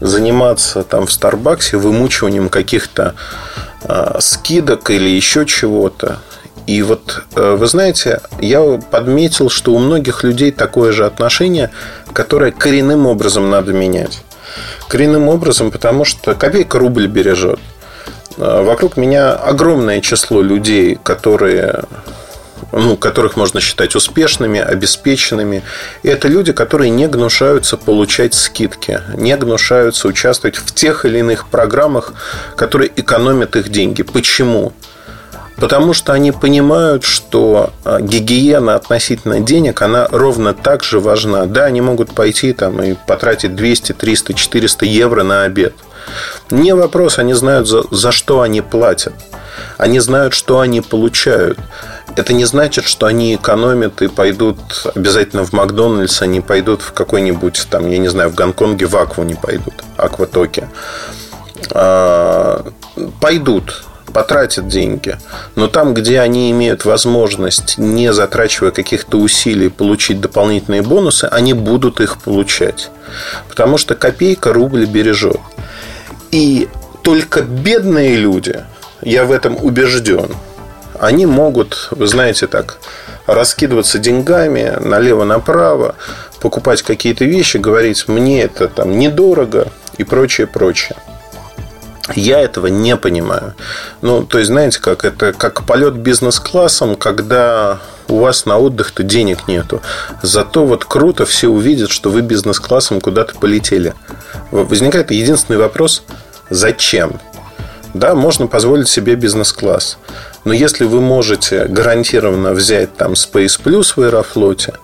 заниматься 0.01 0.83
там 0.83 1.07
в 1.07 1.13
Старбаксе 1.13 1.77
вымучиванием 1.77 2.49
каких-то 2.49 3.15
э, 3.85 4.17
скидок 4.21 4.91
или 4.91 5.09
еще 5.09 5.47
чего-то. 5.47 6.19
И 6.67 6.83
вот, 6.83 7.25
э, 7.37 7.57
вы 7.57 7.67
знаете, 7.67 8.21
я 8.41 8.61
подметил, 8.91 9.51
что 9.51 9.73
у 9.73 9.79
многих 9.79 10.25
людей 10.25 10.51
такое 10.51 10.93
же 10.93 11.07
отношение, 11.07 11.71
которое 12.13 12.51
коренным 12.53 13.07
образом 13.07 13.51
надо 13.51 13.73
менять. 13.73 14.23
Коренным 14.89 15.29
образом, 15.29 15.71
потому 15.71 16.05
что 16.05 16.35
копейка 16.35 16.79
рубль 16.79 17.07
бережет. 17.07 17.61
А, 18.39 18.63
вокруг 18.63 18.97
меня 18.97 19.35
огромное 19.35 20.01
число 20.01 20.43
людей, 20.43 20.99
которые 21.03 21.85
ну, 22.73 22.97
которых 22.97 23.37
можно 23.37 23.61
считать 23.61 23.95
успешными, 23.95 24.61
обеспеченными. 24.61 25.63
И 26.03 26.09
это 26.09 26.29
люди, 26.29 26.53
которые 26.53 26.91
не 26.91 27.07
гнушаются 27.07 27.77
получать 27.77 28.35
скидки, 28.35 29.01
не 29.15 29.37
гнушаются 29.37 30.09
участвовать 30.09 30.57
в 30.57 30.75
тех 30.75 31.05
или 31.05 31.19
иных 31.19 31.49
программах, 31.49 32.15
которые 32.57 32.91
экономят 32.97 33.57
их 33.57 33.69
деньги. 33.69 34.03
Почему? 34.03 34.73
Потому 35.57 35.93
что 35.93 36.13
они 36.13 36.33
понимают, 36.33 37.05
что 37.05 37.71
а, 37.85 38.01
гигиена 38.01 38.75
относительно 38.75 39.41
денег, 39.41 39.83
она 39.83 40.09
ровно 40.11 40.53
так 40.53 40.83
же 40.83 40.99
важна. 40.99 41.47
Да, 41.47 41.67
они 41.67 41.81
могут 41.81 42.15
пойти 42.15 42.53
там 42.53 42.83
и 42.83 42.95
потратить 43.07 43.55
200, 43.55 43.93
300, 43.93 44.35
400 44.35 44.85
евро 44.87 45.23
на 45.23 45.45
обед. 45.45 45.75
Не 46.51 46.75
вопрос, 46.75 47.19
они 47.19 47.35
знают, 47.35 47.69
за, 47.69 47.85
за 47.91 48.11
что 48.11 48.41
они 48.41 48.61
платят. 48.61 49.15
Они 49.79 50.01
знают, 50.01 50.35
что 50.35 50.61
они 50.61 50.81
получают. 50.81 51.59
Это 52.17 52.33
не 52.33 52.45
значит, 52.45 52.85
что 52.85 53.07
они 53.07 53.35
экономят 53.35 54.03
и 54.03 54.09
пойдут 54.09 54.59
обязательно 54.95 55.45
в 55.45 55.53
Макдональдс, 55.53 56.23
они 56.23 56.41
пойдут 56.41 56.83
в 56.83 56.93
какой-нибудь, 56.93 57.67
там, 57.71 57.89
я 57.89 57.99
не 57.99 58.09
знаю, 58.09 58.31
в 58.31 58.35
Гонконге 58.35 58.87
в 58.87 58.97
Акву 58.97 59.25
не 59.25 59.35
пойдут, 59.35 59.75
Акватоке. 59.97 60.69
А, 61.71 62.65
пойдут 63.21 63.85
потратят 64.15 64.69
деньги. 64.69 65.19
Но 65.57 65.67
там, 65.67 65.93
где 65.93 66.21
они 66.21 66.51
имеют 66.53 66.87
возможность, 66.87 67.77
не 67.77 68.13
затрачивая 68.13 68.71
каких-то 68.71 69.19
усилий, 69.19 69.69
получить 69.69 70.21
дополнительные 70.21 70.83
бонусы, 70.83 71.25
они 71.25 71.53
будут 71.53 72.01
их 72.01 72.23
получать. 72.23 72.91
Потому 73.49 73.77
что 73.77 73.95
копейка 73.95 74.53
рубль 74.53 74.87
бережет. 74.87 75.41
И 76.31 76.69
только 77.03 77.43
бедные 77.43 78.17
люди, 78.17 78.65
я 79.03 79.25
в 79.25 79.33
этом 79.33 79.59
убежден, 79.63 80.31
они 80.99 81.27
могут, 81.27 81.89
вы 81.91 82.07
знаете 82.07 82.47
так, 82.47 82.79
раскидываться 83.27 83.99
деньгами 83.99 84.77
налево-направо, 84.81 85.97
покупать 86.41 86.83
какие-то 86.83 87.25
вещи, 87.25 87.57
говорить, 87.57 88.07
мне 88.07 88.43
это 88.43 88.69
там 88.69 88.99
недорого 88.99 89.69
и 89.99 90.05
прочее, 90.05 90.47
прочее. 90.47 90.97
Я 92.15 92.41
этого 92.41 92.67
не 92.67 92.97
понимаю. 92.97 93.55
Ну, 94.03 94.25
то 94.25 94.39
есть, 94.39 94.51
знаете, 94.51 94.81
как 94.81 95.05
это 95.05 95.33
как 95.33 95.65
полет 95.65 95.95
бизнес-классом, 95.95 96.97
когда 96.97 97.79
у 98.09 98.19
вас 98.19 98.45
на 98.45 98.59
отдых-то 98.59 99.03
денег 99.03 99.49
нету. 99.49 99.81
Зато 100.23 100.67
вот 100.67 100.85
круто 100.85 101.25
все 101.25 101.49
увидят, 101.49 101.91
что 101.91 102.11
вы 102.11 102.21
бизнес-классом 102.21 103.01
куда-то 103.01 103.35
полетели. 103.35 103.95
Возникает 104.51 105.11
единственный 105.11 105.59
вопрос– 105.59 106.03
зачем? 106.51 107.21
Да, 107.95 108.15
можно 108.15 108.49
позволить 108.49 108.89
себе 108.89 109.15
бизнес-класс. 109.15 109.99
Но 110.45 110.53
если 110.53 110.85
вы 110.85 111.01
можете 111.01 111.67
гарантированно 111.67 112.53
взять 112.53 112.97
там 112.97 113.13
Space 113.13 113.61
Plus 113.63 113.93
в 113.97 114.01
Аэрофлоте, 114.01 114.75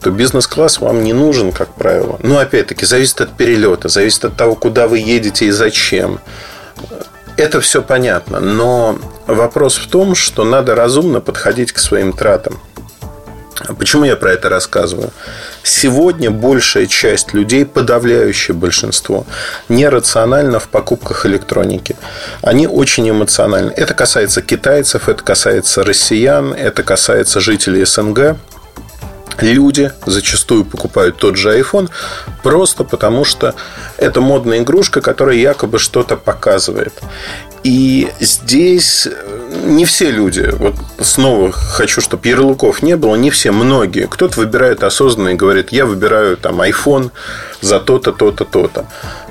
то 0.00 0.10
бизнес-класс 0.10 0.80
вам 0.80 1.02
не 1.02 1.12
нужен, 1.12 1.52
как 1.52 1.74
правило. 1.74 2.18
Но 2.22 2.38
опять-таки 2.38 2.86
зависит 2.86 3.20
от 3.20 3.36
перелета, 3.36 3.88
зависит 3.88 4.24
от 4.24 4.36
того, 4.36 4.54
куда 4.54 4.86
вы 4.86 4.98
едете 4.98 5.46
и 5.46 5.50
зачем. 5.50 6.20
Это 7.36 7.60
все 7.60 7.82
понятно, 7.82 8.40
но 8.40 8.98
вопрос 9.26 9.76
в 9.76 9.88
том, 9.88 10.14
что 10.14 10.44
надо 10.44 10.74
разумно 10.74 11.20
подходить 11.20 11.72
к 11.72 11.78
своим 11.78 12.12
тратам. 12.12 12.60
Почему 13.78 14.04
я 14.04 14.16
про 14.16 14.32
это 14.32 14.48
рассказываю? 14.48 15.10
Сегодня 15.62 16.30
большая 16.30 16.86
часть 16.86 17.32
людей, 17.32 17.64
подавляющее 17.64 18.54
большинство, 18.54 19.24
нерационально 19.68 20.58
в 20.58 20.68
покупках 20.68 21.26
электроники. 21.26 21.96
Они 22.42 22.66
очень 22.66 23.08
эмоциональны. 23.08 23.72
Это 23.76 23.94
касается 23.94 24.42
китайцев, 24.42 25.08
это 25.08 25.22
касается 25.22 25.84
россиян, 25.84 26.52
это 26.52 26.82
касается 26.82 27.40
жителей 27.40 27.84
СНГ. 27.84 28.36
Люди 29.40 29.92
зачастую 30.06 30.64
покупают 30.64 31.16
тот 31.16 31.36
же 31.36 31.58
iPhone 31.58 31.88
просто 32.42 32.84
потому, 32.84 33.24
что 33.24 33.54
это 33.96 34.20
модная 34.20 34.60
игрушка, 34.60 35.00
которая 35.00 35.36
якобы 35.36 35.78
что-то 35.78 36.16
показывает. 36.16 36.92
И 37.64 38.10
здесь 38.20 39.06
э, 39.06 39.41
не 39.52 39.84
все 39.84 40.10
люди, 40.10 40.50
вот 40.58 40.74
снова 41.00 41.52
хочу, 41.52 42.00
чтобы 42.00 42.28
ярлыков 42.28 42.82
не 42.82 42.96
было, 42.96 43.16
не 43.16 43.30
все, 43.30 43.52
многие. 43.52 44.06
Кто-то 44.06 44.40
выбирает 44.40 44.82
осознанно 44.82 45.30
и 45.30 45.34
говорит, 45.34 45.70
я 45.72 45.86
выбираю 45.86 46.36
там 46.36 46.60
iPhone 46.60 47.10
за 47.60 47.80
то-то, 47.80 48.12
то-то, 48.12 48.44
то-то. 48.44 48.86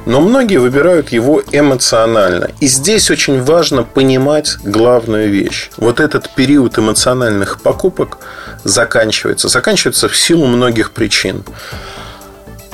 Но 0.05 0.21
многие 0.21 0.57
выбирают 0.57 1.09
его 1.09 1.43
эмоционально. 1.51 2.49
И 2.59 2.67
здесь 2.67 3.11
очень 3.11 3.43
важно 3.43 3.83
понимать 3.83 4.57
главную 4.63 5.29
вещь. 5.29 5.69
Вот 5.77 5.99
этот 5.99 6.29
период 6.33 6.77
эмоциональных 6.79 7.61
покупок 7.61 8.17
заканчивается. 8.63 9.47
Заканчивается 9.47 10.09
в 10.09 10.15
силу 10.15 10.47
многих 10.47 10.91
причин 10.91 11.43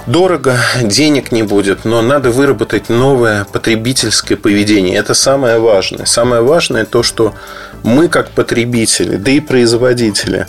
дорого, 0.08 0.58
денег 0.82 1.32
не 1.32 1.44
будет, 1.44 1.86
но 1.86 2.02
надо 2.02 2.32
выработать 2.32 2.90
новое 2.90 3.46
потребительское 3.46 4.38
поведение. 4.38 4.98
Это 4.98 5.14
самое 5.14 5.60
важное. 5.60 6.06
Самое 6.06 6.42
важное 6.42 6.86
то, 6.86 7.04
что 7.04 7.36
мы 7.84 8.08
как 8.08 8.32
потребители, 8.32 9.18
да 9.18 9.32
и 9.32 9.40
производители, 9.40 10.48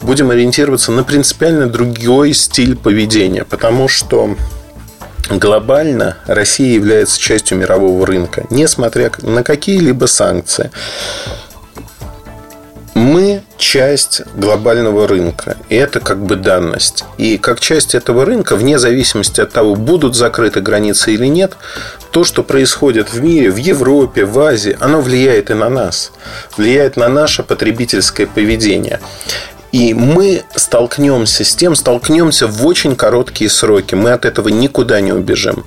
будем 0.00 0.30
ориентироваться 0.30 0.92
на 0.92 1.04
принципиально 1.04 1.66
другой 1.66 2.32
стиль 2.32 2.76
поведения, 2.76 3.44
потому 3.44 3.88
что 3.88 4.36
глобально 5.28 6.16
Россия 6.26 6.74
является 6.74 7.20
частью 7.20 7.58
мирового 7.58 8.06
рынка, 8.06 8.46
несмотря 8.50 9.12
на 9.22 9.42
какие-либо 9.42 10.06
санкции. 10.06 10.70
Мы 12.94 13.42
часть 13.56 14.22
глобального 14.34 15.06
рынка. 15.06 15.56
И 15.68 15.76
это 15.76 16.00
как 16.00 16.18
бы 16.18 16.36
данность. 16.36 17.04
И 17.18 17.38
как 17.38 17.60
часть 17.60 17.94
этого 17.94 18.24
рынка, 18.24 18.56
вне 18.56 18.78
зависимости 18.78 19.40
от 19.40 19.52
того, 19.52 19.74
будут 19.74 20.16
закрыты 20.16 20.60
границы 20.60 21.12
или 21.14 21.26
нет, 21.26 21.56
то, 22.10 22.24
что 22.24 22.42
происходит 22.42 23.12
в 23.12 23.22
мире, 23.22 23.50
в 23.50 23.56
Европе, 23.56 24.24
в 24.24 24.38
Азии, 24.40 24.76
оно 24.80 25.00
влияет 25.00 25.50
и 25.50 25.54
на 25.54 25.68
нас. 25.68 26.12
Влияет 26.56 26.96
на 26.96 27.08
наше 27.08 27.42
потребительское 27.42 28.26
поведение. 28.26 29.00
И 29.72 29.94
мы 29.94 30.42
столкнемся 30.56 31.44
с 31.44 31.54
тем, 31.54 31.76
столкнемся 31.76 32.48
в 32.48 32.66
очень 32.66 32.96
короткие 32.96 33.48
сроки. 33.48 33.94
Мы 33.94 34.10
от 34.10 34.24
этого 34.24 34.48
никуда 34.48 35.00
не 35.00 35.12
убежим. 35.12 35.64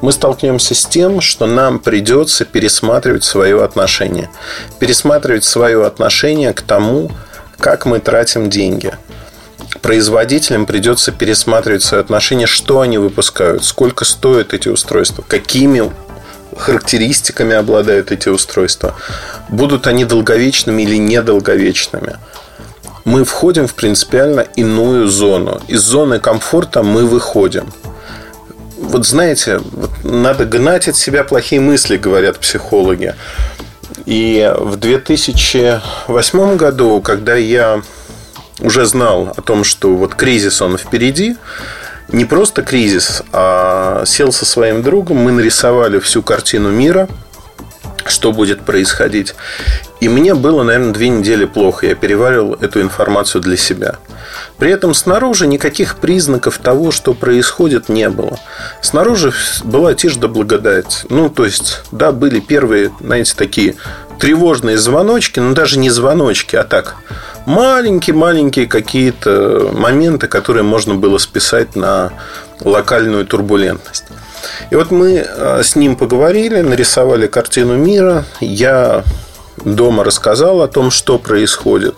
Мы 0.00 0.12
столкнемся 0.12 0.74
с 0.74 0.86
тем, 0.86 1.20
что 1.20 1.46
нам 1.46 1.78
придется 1.78 2.44
пересматривать 2.46 3.24
свое 3.24 3.62
отношение. 3.62 4.30
Пересматривать 4.78 5.44
свое 5.44 5.84
отношение 5.84 6.54
к 6.54 6.62
тому, 6.62 7.10
как 7.58 7.84
мы 7.84 8.00
тратим 8.00 8.48
деньги. 8.48 8.94
Производителям 9.82 10.64
придется 10.64 11.12
пересматривать 11.12 11.82
свое 11.82 12.02
отношение, 12.02 12.46
что 12.46 12.80
они 12.80 12.98
выпускают, 12.98 13.64
сколько 13.64 14.04
стоят 14.04 14.54
эти 14.54 14.68
устройства, 14.68 15.24
какими 15.26 15.90
характеристиками 16.56 17.54
обладают 17.54 18.12
эти 18.12 18.28
устройства, 18.28 18.94
будут 19.48 19.86
они 19.86 20.04
долговечными 20.04 20.82
или 20.82 20.96
недолговечными 20.96 22.18
мы 23.04 23.24
входим 23.24 23.66
в 23.66 23.74
принципиально 23.74 24.40
иную 24.56 25.08
зону. 25.08 25.60
Из 25.68 25.80
зоны 25.80 26.20
комфорта 26.20 26.82
мы 26.82 27.06
выходим. 27.06 27.72
Вот 28.78 29.06
знаете, 29.06 29.60
вот 29.72 29.90
надо 30.04 30.44
гнать 30.44 30.88
от 30.88 30.96
себя 30.96 31.24
плохие 31.24 31.60
мысли, 31.60 31.96
говорят 31.96 32.38
психологи. 32.38 33.14
И 34.06 34.52
в 34.58 34.76
2008 34.76 36.56
году, 36.56 37.00
когда 37.00 37.34
я 37.36 37.82
уже 38.60 38.84
знал 38.84 39.32
о 39.36 39.42
том, 39.42 39.64
что 39.64 39.94
вот 39.94 40.14
кризис 40.14 40.60
он 40.62 40.76
впереди, 40.76 41.36
не 42.08 42.24
просто 42.24 42.62
кризис, 42.62 43.22
а 43.32 44.04
сел 44.06 44.32
со 44.32 44.44
своим 44.44 44.82
другом, 44.82 45.18
мы 45.18 45.32
нарисовали 45.32 45.98
всю 45.98 46.22
картину 46.22 46.70
мира, 46.70 47.08
что 48.04 48.32
будет 48.32 48.62
происходить. 48.62 49.34
И 50.02 50.08
мне 50.08 50.34
было, 50.34 50.64
наверное, 50.64 50.92
две 50.92 51.10
недели 51.10 51.44
плохо. 51.44 51.86
Я 51.86 51.94
переваривал 51.94 52.54
эту 52.54 52.80
информацию 52.80 53.40
для 53.40 53.56
себя. 53.56 53.98
При 54.58 54.68
этом 54.68 54.94
снаружи 54.94 55.46
никаких 55.46 55.94
признаков 55.98 56.58
того, 56.58 56.90
что 56.90 57.14
происходит, 57.14 57.88
не 57.88 58.08
было. 58.08 58.36
Снаружи 58.80 59.32
была 59.62 59.94
тишь 59.94 60.16
да 60.16 60.26
благодать. 60.26 61.06
Ну, 61.08 61.28
то 61.28 61.44
есть, 61.44 61.82
да, 61.92 62.10
были 62.10 62.40
первые, 62.40 62.90
знаете, 62.98 63.34
такие 63.36 63.76
тревожные 64.18 64.76
звоночки, 64.76 65.38
но 65.38 65.54
даже 65.54 65.78
не 65.78 65.88
звоночки, 65.88 66.56
а 66.56 66.64
так 66.64 66.96
маленькие-маленькие 67.46 68.66
какие-то 68.66 69.70
моменты, 69.72 70.26
которые 70.26 70.64
можно 70.64 70.96
было 70.96 71.18
списать 71.18 71.76
на 71.76 72.10
локальную 72.58 73.24
турбулентность. 73.24 74.06
И 74.70 74.74
вот 74.74 74.90
мы 74.90 75.24
э, 75.24 75.62
с 75.62 75.76
ним 75.76 75.94
поговорили, 75.94 76.60
нарисовали 76.60 77.28
картину 77.28 77.76
мира. 77.76 78.24
Я 78.40 79.04
дома 79.64 80.04
рассказал 80.04 80.62
о 80.62 80.68
том, 80.68 80.90
что 80.90 81.18
происходит. 81.18 81.94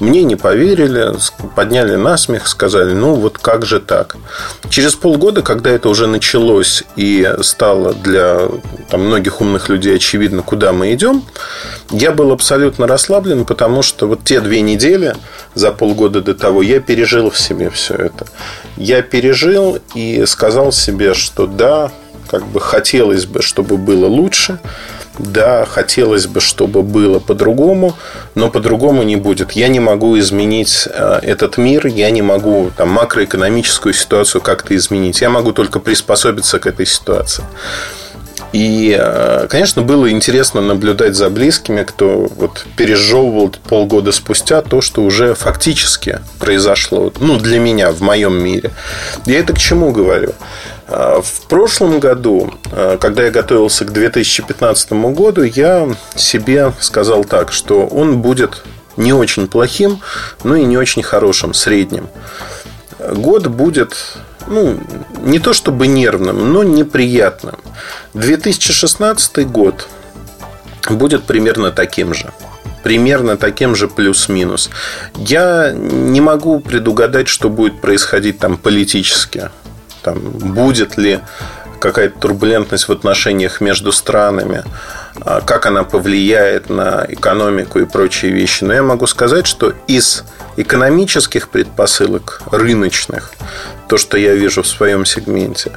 Мне 0.00 0.24
не 0.24 0.36
поверили, 0.36 1.14
подняли 1.54 1.96
насмех, 1.96 2.46
сказали, 2.48 2.92
ну 2.92 3.14
вот 3.14 3.38
как 3.38 3.64
же 3.64 3.80
так. 3.80 4.16
Через 4.70 4.94
полгода, 4.94 5.42
когда 5.42 5.70
это 5.70 5.88
уже 5.88 6.06
началось 6.06 6.84
и 6.96 7.28
стало 7.40 7.94
для 7.94 8.48
там, 8.90 9.06
многих 9.06 9.40
умных 9.40 9.68
людей 9.68 9.96
очевидно, 9.96 10.42
куда 10.42 10.72
мы 10.72 10.92
идем, 10.92 11.24
я 11.90 12.12
был 12.12 12.32
абсолютно 12.32 12.86
расслаблен, 12.86 13.44
потому 13.44 13.82
что 13.82 14.06
вот 14.06 14.24
те 14.24 14.40
две 14.40 14.60
недели 14.60 15.14
за 15.54 15.72
полгода 15.72 16.20
до 16.20 16.34
того 16.34 16.62
я 16.62 16.80
пережил 16.80 17.30
в 17.30 17.38
себе 17.38 17.70
все 17.70 17.94
это. 17.94 18.26
Я 18.76 19.02
пережил 19.02 19.78
и 19.94 20.24
сказал 20.26 20.72
себе, 20.72 21.14
что 21.14 21.46
да, 21.46 21.90
как 22.30 22.46
бы 22.46 22.60
хотелось 22.60 23.26
бы, 23.26 23.42
чтобы 23.42 23.76
было 23.76 24.06
лучше, 24.06 24.58
да, 25.18 25.64
хотелось 25.66 26.26
бы, 26.26 26.40
чтобы 26.40 26.82
было 26.82 27.18
по-другому, 27.18 27.94
но 28.34 28.50
по-другому 28.50 29.02
не 29.02 29.16
будет. 29.16 29.52
Я 29.52 29.68
не 29.68 29.80
могу 29.80 30.18
изменить 30.18 30.88
э, 30.92 31.20
этот 31.22 31.58
мир, 31.58 31.86
я 31.86 32.10
не 32.10 32.22
могу 32.22 32.70
там, 32.76 32.90
макроэкономическую 32.90 33.92
ситуацию 33.94 34.40
как-то 34.40 34.74
изменить. 34.76 35.20
Я 35.20 35.30
могу 35.30 35.52
только 35.52 35.80
приспособиться 35.80 36.58
к 36.58 36.66
этой 36.66 36.86
ситуации. 36.86 37.44
И, 38.52 38.96
э, 38.98 39.46
конечно, 39.50 39.82
было 39.82 40.10
интересно 40.10 40.60
наблюдать 40.60 41.14
за 41.14 41.28
близкими, 41.30 41.82
кто 41.82 42.28
вот 42.36 42.66
пережевывал 42.76 43.52
полгода 43.68 44.12
спустя 44.12 44.62
то, 44.62 44.80
что 44.80 45.02
уже 45.02 45.34
фактически 45.34 46.20
произошло, 46.38 47.12
ну, 47.18 47.38
для 47.38 47.58
меня, 47.58 47.90
в 47.90 48.00
моем 48.00 48.42
мире. 48.42 48.70
Я 49.26 49.40
это 49.40 49.52
к 49.52 49.58
чему 49.58 49.92
говорю? 49.92 50.32
Э, 50.88 51.20
в 51.22 51.46
прошлом 51.48 52.00
году, 52.00 52.54
э, 52.72 52.98
когда 53.00 53.24
я 53.24 53.30
готовился 53.30 53.84
к 53.84 53.92
2015 53.92 54.92
году, 55.12 55.42
я 55.42 55.88
себе 56.14 56.72
сказал 56.80 57.24
так, 57.24 57.52
что 57.52 57.86
он 57.86 58.18
будет 58.18 58.62
не 58.96 59.12
очень 59.12 59.48
плохим, 59.48 60.00
но 60.44 60.56
и 60.56 60.64
не 60.64 60.78
очень 60.78 61.02
хорошим, 61.02 61.54
средним. 61.54 62.08
Год 62.98 63.46
будет 63.48 63.96
ну, 64.46 64.78
не 65.22 65.38
то 65.38 65.52
чтобы 65.52 65.86
нервным, 65.86 66.52
но 66.52 66.62
неприятным. 66.62 67.56
2016 68.14 69.46
год 69.50 69.88
будет 70.88 71.24
примерно 71.24 71.72
таким 71.72 72.14
же. 72.14 72.32
примерно 72.84 73.36
таким 73.36 73.74
же 73.74 73.88
плюс-минус. 73.88 74.70
Я 75.16 75.72
не 75.72 76.20
могу 76.20 76.60
предугадать, 76.60 77.26
что 77.26 77.50
будет 77.50 77.80
происходить 77.80 78.38
там 78.38 78.56
политически. 78.56 79.50
Там, 80.06 80.20
будет 80.20 80.96
ли 80.96 81.18
какая-то 81.80 82.20
турбулентность 82.20 82.86
в 82.86 82.92
отношениях 82.92 83.60
между 83.60 83.90
странами, 83.90 84.62
а, 85.20 85.40
как 85.40 85.66
она 85.66 85.82
повлияет 85.82 86.70
на 86.70 87.04
экономику 87.08 87.80
и 87.80 87.86
прочие 87.86 88.30
вещи. 88.30 88.62
Но 88.62 88.72
я 88.72 88.84
могу 88.84 89.08
сказать, 89.08 89.48
что 89.48 89.74
из 89.88 90.22
экономических 90.56 91.48
предпосылок 91.48 92.40
рыночных, 92.52 93.32
то, 93.88 93.98
что 93.98 94.16
я 94.16 94.36
вижу 94.36 94.62
в 94.62 94.68
своем 94.68 95.04
сегменте, 95.04 95.72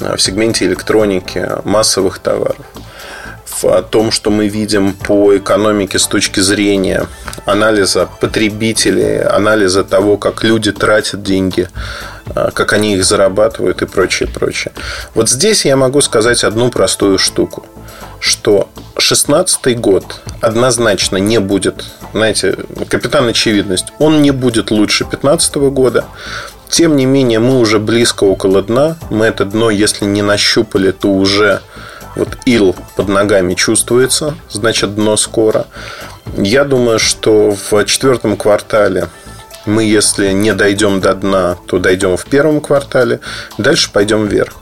а, 0.00 0.14
в 0.14 0.22
сегменте 0.22 0.64
электроники, 0.66 1.50
массовых 1.64 2.20
товаров, 2.20 2.64
в 3.46 3.82
том, 3.82 4.12
что 4.12 4.30
мы 4.30 4.46
видим 4.46 4.92
по 4.92 5.36
экономике 5.36 5.98
с 5.98 6.06
точки 6.06 6.38
зрения 6.38 7.08
анализа 7.46 8.08
потребителей, 8.20 9.22
анализа 9.22 9.82
того, 9.82 10.18
как 10.18 10.44
люди 10.44 10.70
тратят 10.70 11.24
деньги, 11.24 11.68
как 12.34 12.72
они 12.72 12.94
их 12.94 13.04
зарабатывают 13.04 13.82
и 13.82 13.86
прочее, 13.86 14.28
прочее. 14.28 14.72
Вот 15.14 15.28
здесь 15.28 15.64
я 15.64 15.76
могу 15.76 16.00
сказать 16.00 16.44
одну 16.44 16.70
простую 16.70 17.18
штуку, 17.18 17.66
что 18.20 18.68
16 18.98 19.78
год 19.78 20.20
однозначно 20.40 21.16
не 21.18 21.38
будет, 21.38 21.84
знаете, 22.12 22.56
капитан 22.88 23.28
очевидность, 23.28 23.86
он 23.98 24.22
не 24.22 24.30
будет 24.30 24.70
лучше 24.70 25.04
15 25.04 25.56
года. 25.56 26.04
Тем 26.68 26.96
не 26.96 27.06
менее, 27.06 27.38
мы 27.38 27.60
уже 27.60 27.78
близко 27.78 28.24
около 28.24 28.60
дна. 28.60 28.96
Мы 29.08 29.26
это 29.26 29.44
дно, 29.44 29.70
если 29.70 30.04
не 30.04 30.22
нащупали, 30.22 30.90
то 30.90 31.12
уже 31.12 31.60
вот 32.16 32.38
ил 32.44 32.74
под 32.96 33.08
ногами 33.08 33.54
чувствуется, 33.54 34.34
значит, 34.50 34.94
дно 34.94 35.16
скоро. 35.16 35.66
Я 36.36 36.64
думаю, 36.64 36.98
что 36.98 37.54
в 37.70 37.84
четвертом 37.84 38.36
квартале 38.36 39.08
мы, 39.66 39.84
если 39.84 40.32
не 40.32 40.54
дойдем 40.54 41.00
до 41.00 41.14
дна, 41.14 41.56
то 41.66 41.78
дойдем 41.78 42.16
в 42.16 42.24
первом 42.26 42.60
квартале, 42.60 43.20
дальше 43.58 43.90
пойдем 43.92 44.26
вверх. 44.26 44.54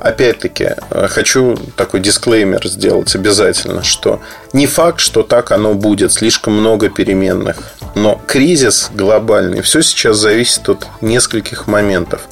Опять-таки, 0.00 0.74
э, 0.90 1.08
хочу 1.08 1.56
такой 1.76 2.00
дисклеймер 2.00 2.66
сделать 2.68 3.14
обязательно, 3.14 3.82
что 3.82 4.20
не 4.52 4.66
факт, 4.66 5.00
что 5.00 5.22
так 5.22 5.50
оно 5.50 5.74
будет, 5.74 6.12
слишком 6.12 6.54
много 6.54 6.88
переменных. 6.88 7.56
Но 7.94 8.20
кризис 8.26 8.90
глобальный, 8.94 9.62
все 9.62 9.82
сейчас 9.82 10.18
зависит 10.18 10.68
от 10.68 10.86
нескольких 11.00 11.66
моментов. 11.66 12.22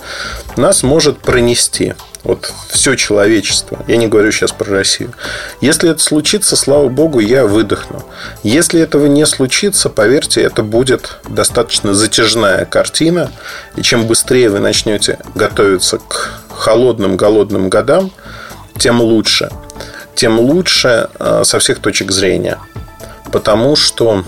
Нас 0.56 0.82
может 0.82 1.18
пронести 1.18 1.94
вот 2.24 2.52
все 2.70 2.94
человечество. 2.94 3.84
Я 3.86 3.98
не 3.98 4.08
говорю 4.08 4.32
сейчас 4.32 4.50
про 4.52 4.70
Россию. 4.70 5.12
Если 5.60 5.90
это 5.90 6.02
случится, 6.02 6.56
слава 6.56 6.88
богу, 6.88 7.20
я 7.20 7.46
выдохну. 7.46 8.02
Если 8.42 8.80
этого 8.80 9.06
не 9.06 9.26
случится, 9.26 9.90
поверьте, 9.90 10.40
это 10.40 10.62
будет 10.62 11.18
достаточно 11.28 11.92
затяжная 11.92 12.64
картина. 12.64 13.30
И 13.76 13.82
чем 13.82 14.06
быстрее 14.06 14.48
вы 14.48 14.58
начнете 14.58 15.18
готовиться 15.34 15.98
к 15.98 16.40
холодным, 16.48 17.16
голодным 17.16 17.68
годам, 17.68 18.10
тем 18.78 19.02
лучше. 19.02 19.50
Тем 20.14 20.40
лучше 20.40 21.10
э, 21.18 21.42
со 21.44 21.58
всех 21.58 21.80
точек 21.80 22.10
зрения. 22.10 22.58
Потому 23.30 23.76
что 23.76 24.24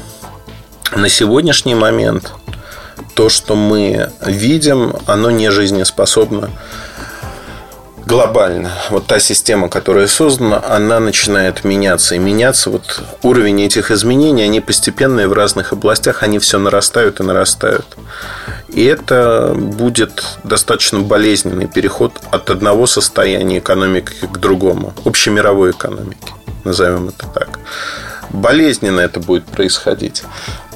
на 0.94 1.08
сегодняшний 1.08 1.74
момент 1.74 2.32
то, 3.14 3.30
что 3.30 3.54
мы 3.54 4.10
видим, 4.20 4.94
оно 5.06 5.30
не 5.30 5.50
жизнеспособно 5.50 6.50
глобально. 8.06 8.70
Вот 8.90 9.06
та 9.06 9.20
система, 9.20 9.68
которая 9.68 10.06
создана, 10.06 10.62
она 10.66 11.00
начинает 11.00 11.64
меняться. 11.64 12.14
И 12.14 12.18
меняться 12.18 12.70
вот 12.70 13.02
уровень 13.22 13.60
этих 13.62 13.90
изменений, 13.90 14.44
они 14.44 14.60
постепенные 14.60 15.28
в 15.28 15.32
разных 15.32 15.72
областях, 15.72 16.22
они 16.22 16.38
все 16.38 16.58
нарастают 16.58 17.20
и 17.20 17.24
нарастают. 17.24 17.96
И 18.68 18.84
это 18.84 19.54
будет 19.56 20.24
достаточно 20.44 21.00
болезненный 21.00 21.66
переход 21.66 22.12
от 22.30 22.50
одного 22.50 22.86
состояния 22.86 23.58
экономики 23.58 24.12
к 24.32 24.38
другому, 24.38 24.94
общемировой 25.04 25.70
экономики, 25.70 26.32
назовем 26.64 27.08
это 27.08 27.26
так. 27.34 27.58
Болезненно 28.30 29.00
это 29.00 29.20
будет 29.20 29.46
происходить. 29.46 30.24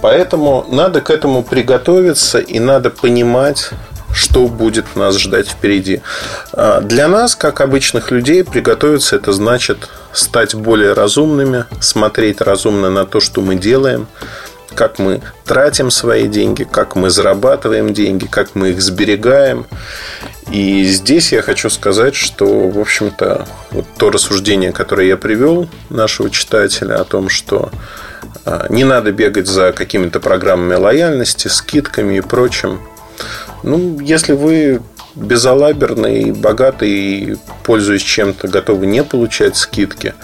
Поэтому 0.01 0.65
надо 0.71 1.01
к 1.01 1.11
этому 1.11 1.43
приготовиться 1.43 2.39
и 2.39 2.59
надо 2.59 2.91
понимать, 2.91 3.71
что 4.13 4.47
будет 4.47 4.97
нас 4.97 5.19
ждать 5.19 5.49
впереди. 5.49 6.01
А, 6.53 6.81
для 6.81 7.09
нас, 7.09 7.35
как 7.35 7.61
обычных 7.61 8.11
людей, 8.11 8.45
приготовиться 8.45 9.17
это 9.17 9.33
значит 9.33 9.89
стать 10.13 10.55
более 10.55 10.93
разумными, 10.93 11.65
смотреть 11.81 12.41
разумно 12.41 12.91
на 12.91 13.07
то, 13.07 13.21
что 13.21 13.41
мы 13.41 13.55
делаем, 13.55 14.09
как 14.75 14.99
мы 14.99 15.21
тратим 15.45 15.91
свои 15.91 16.29
деньги, 16.29 16.65
как 16.65 16.97
мы 16.97 17.11
зарабатываем 17.11 17.93
деньги, 17.93 18.27
как 18.27 18.55
мы 18.55 18.71
их 18.71 18.83
сберегаем. 18.83 19.67
И 20.51 20.85
здесь 20.85 21.33
я 21.33 21.43
хочу 21.43 21.71
сказать, 21.71 22.15
что, 22.15 22.69
в 22.69 22.79
общем-то, 22.79 23.47
вот 23.71 23.87
то 23.97 24.11
рассуждение, 24.11 24.73
которое 24.73 25.07
я 25.07 25.17
привел 25.17 25.69
нашего 25.91 26.31
читателя 26.31 27.01
о 27.01 27.05
том, 27.05 27.29
что 27.29 27.71
а, 28.45 28.67
не 28.69 28.85
надо 28.85 29.13
бегать 29.13 29.47
за 29.47 29.73
какими-то 29.73 30.21
программами 30.21 30.75
лояльности, 30.75 31.49
скидками 31.49 32.17
и 32.17 32.21
прочим. 32.21 32.81
Ну, 33.63 34.01
если 34.01 34.33
вы 34.33 34.81
безалаберный, 35.15 36.33
богатый 36.33 36.91
и, 36.91 37.37
пользуясь 37.65 38.03
чем-то, 38.03 38.49
готовы 38.49 38.87
не 38.87 39.03
получать 39.03 39.57
скидки, 39.57 40.15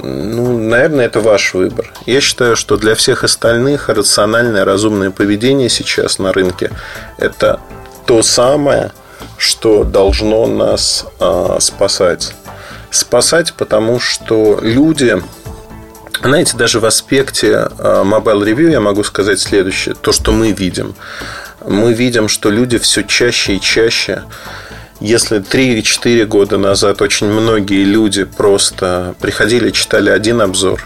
ну, 0.00 0.58
наверное, 0.58 1.06
это 1.06 1.20
ваш 1.20 1.54
выбор. 1.54 1.92
Я 2.06 2.20
считаю, 2.20 2.56
что 2.56 2.76
для 2.76 2.94
всех 2.94 3.24
остальных 3.24 3.88
рациональное, 3.88 4.64
разумное 4.64 5.10
поведение 5.10 5.68
сейчас 5.68 6.18
на 6.18 6.32
рынке– 6.32 6.70
это 7.18 7.60
то 8.06 8.22
самое, 8.22 8.92
что 9.36 9.84
должно 9.84 10.46
нас 10.46 11.04
э, 11.20 11.56
спасать. 11.60 12.34
Спасать, 12.90 13.54
потому 13.54 13.98
что 13.98 14.60
люди, 14.62 15.20
знаете, 16.22 16.56
даже 16.56 16.80
в 16.80 16.86
аспекте 16.86 17.48
э, 17.52 18.02
Mobile 18.04 18.44
Review 18.44 18.70
я 18.70 18.80
могу 18.80 19.02
сказать 19.02 19.40
следующее. 19.40 19.94
То, 19.96 20.12
что 20.12 20.32
мы 20.32 20.52
видим– 20.52 20.94
мы 21.68 21.92
видим, 21.92 22.28
что 22.28 22.50
люди 22.50 22.78
все 22.78 23.02
чаще 23.02 23.56
и 23.56 23.60
чаще 23.60 24.24
если 25.00 25.40
3-4 25.40 26.24
года 26.24 26.58
назад 26.58 27.02
очень 27.02 27.28
многие 27.28 27.84
люди 27.84 28.24
просто 28.24 29.14
приходили, 29.20 29.70
читали 29.70 30.10
один 30.10 30.40
обзор, 30.40 30.84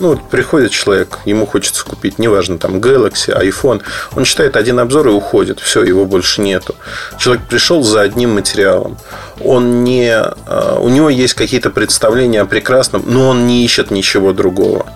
ну, 0.00 0.08
вот 0.08 0.28
приходит 0.28 0.72
человек, 0.72 1.20
ему 1.24 1.46
хочется 1.46 1.84
купить, 1.84 2.18
неважно, 2.18 2.58
там, 2.58 2.76
Galaxy, 2.76 3.30
iPhone, 3.34 3.82
он 4.14 4.24
читает 4.24 4.56
один 4.56 4.80
обзор 4.80 5.08
и 5.08 5.10
уходит, 5.10 5.60
все, 5.60 5.82
его 5.84 6.04
больше 6.04 6.42
нету. 6.42 6.74
Человек 7.18 7.46
пришел 7.46 7.82
за 7.82 8.00
одним 8.00 8.34
материалом, 8.34 8.98
он 9.40 9.84
не, 9.84 10.12
а, 10.12 10.78
у 10.80 10.88
него 10.88 11.08
есть 11.08 11.34
какие-то 11.34 11.70
представления 11.70 12.40
о 12.40 12.46
прекрасном, 12.46 13.04
но 13.06 13.28
он 13.28 13.46
не 13.46 13.64
ищет 13.64 13.90
ничего 13.90 14.32
другого. 14.32 14.86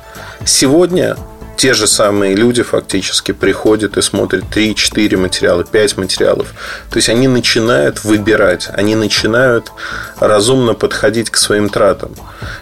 Сегодня 0.44 1.16
те 1.58 1.74
же 1.74 1.88
самые 1.88 2.36
люди 2.36 2.62
фактически 2.62 3.32
приходят 3.32 3.96
и 3.98 4.02
смотрят 4.02 4.44
3-4 4.44 5.16
материала, 5.16 5.64
5 5.64 5.96
материалов. 5.96 6.54
То 6.88 6.96
есть 6.98 7.08
они 7.08 7.26
начинают 7.26 8.04
выбирать, 8.04 8.68
они 8.72 8.94
начинают 8.94 9.72
разумно 10.20 10.74
подходить 10.74 11.30
к 11.30 11.36
своим 11.36 11.68
тратам. 11.68 12.12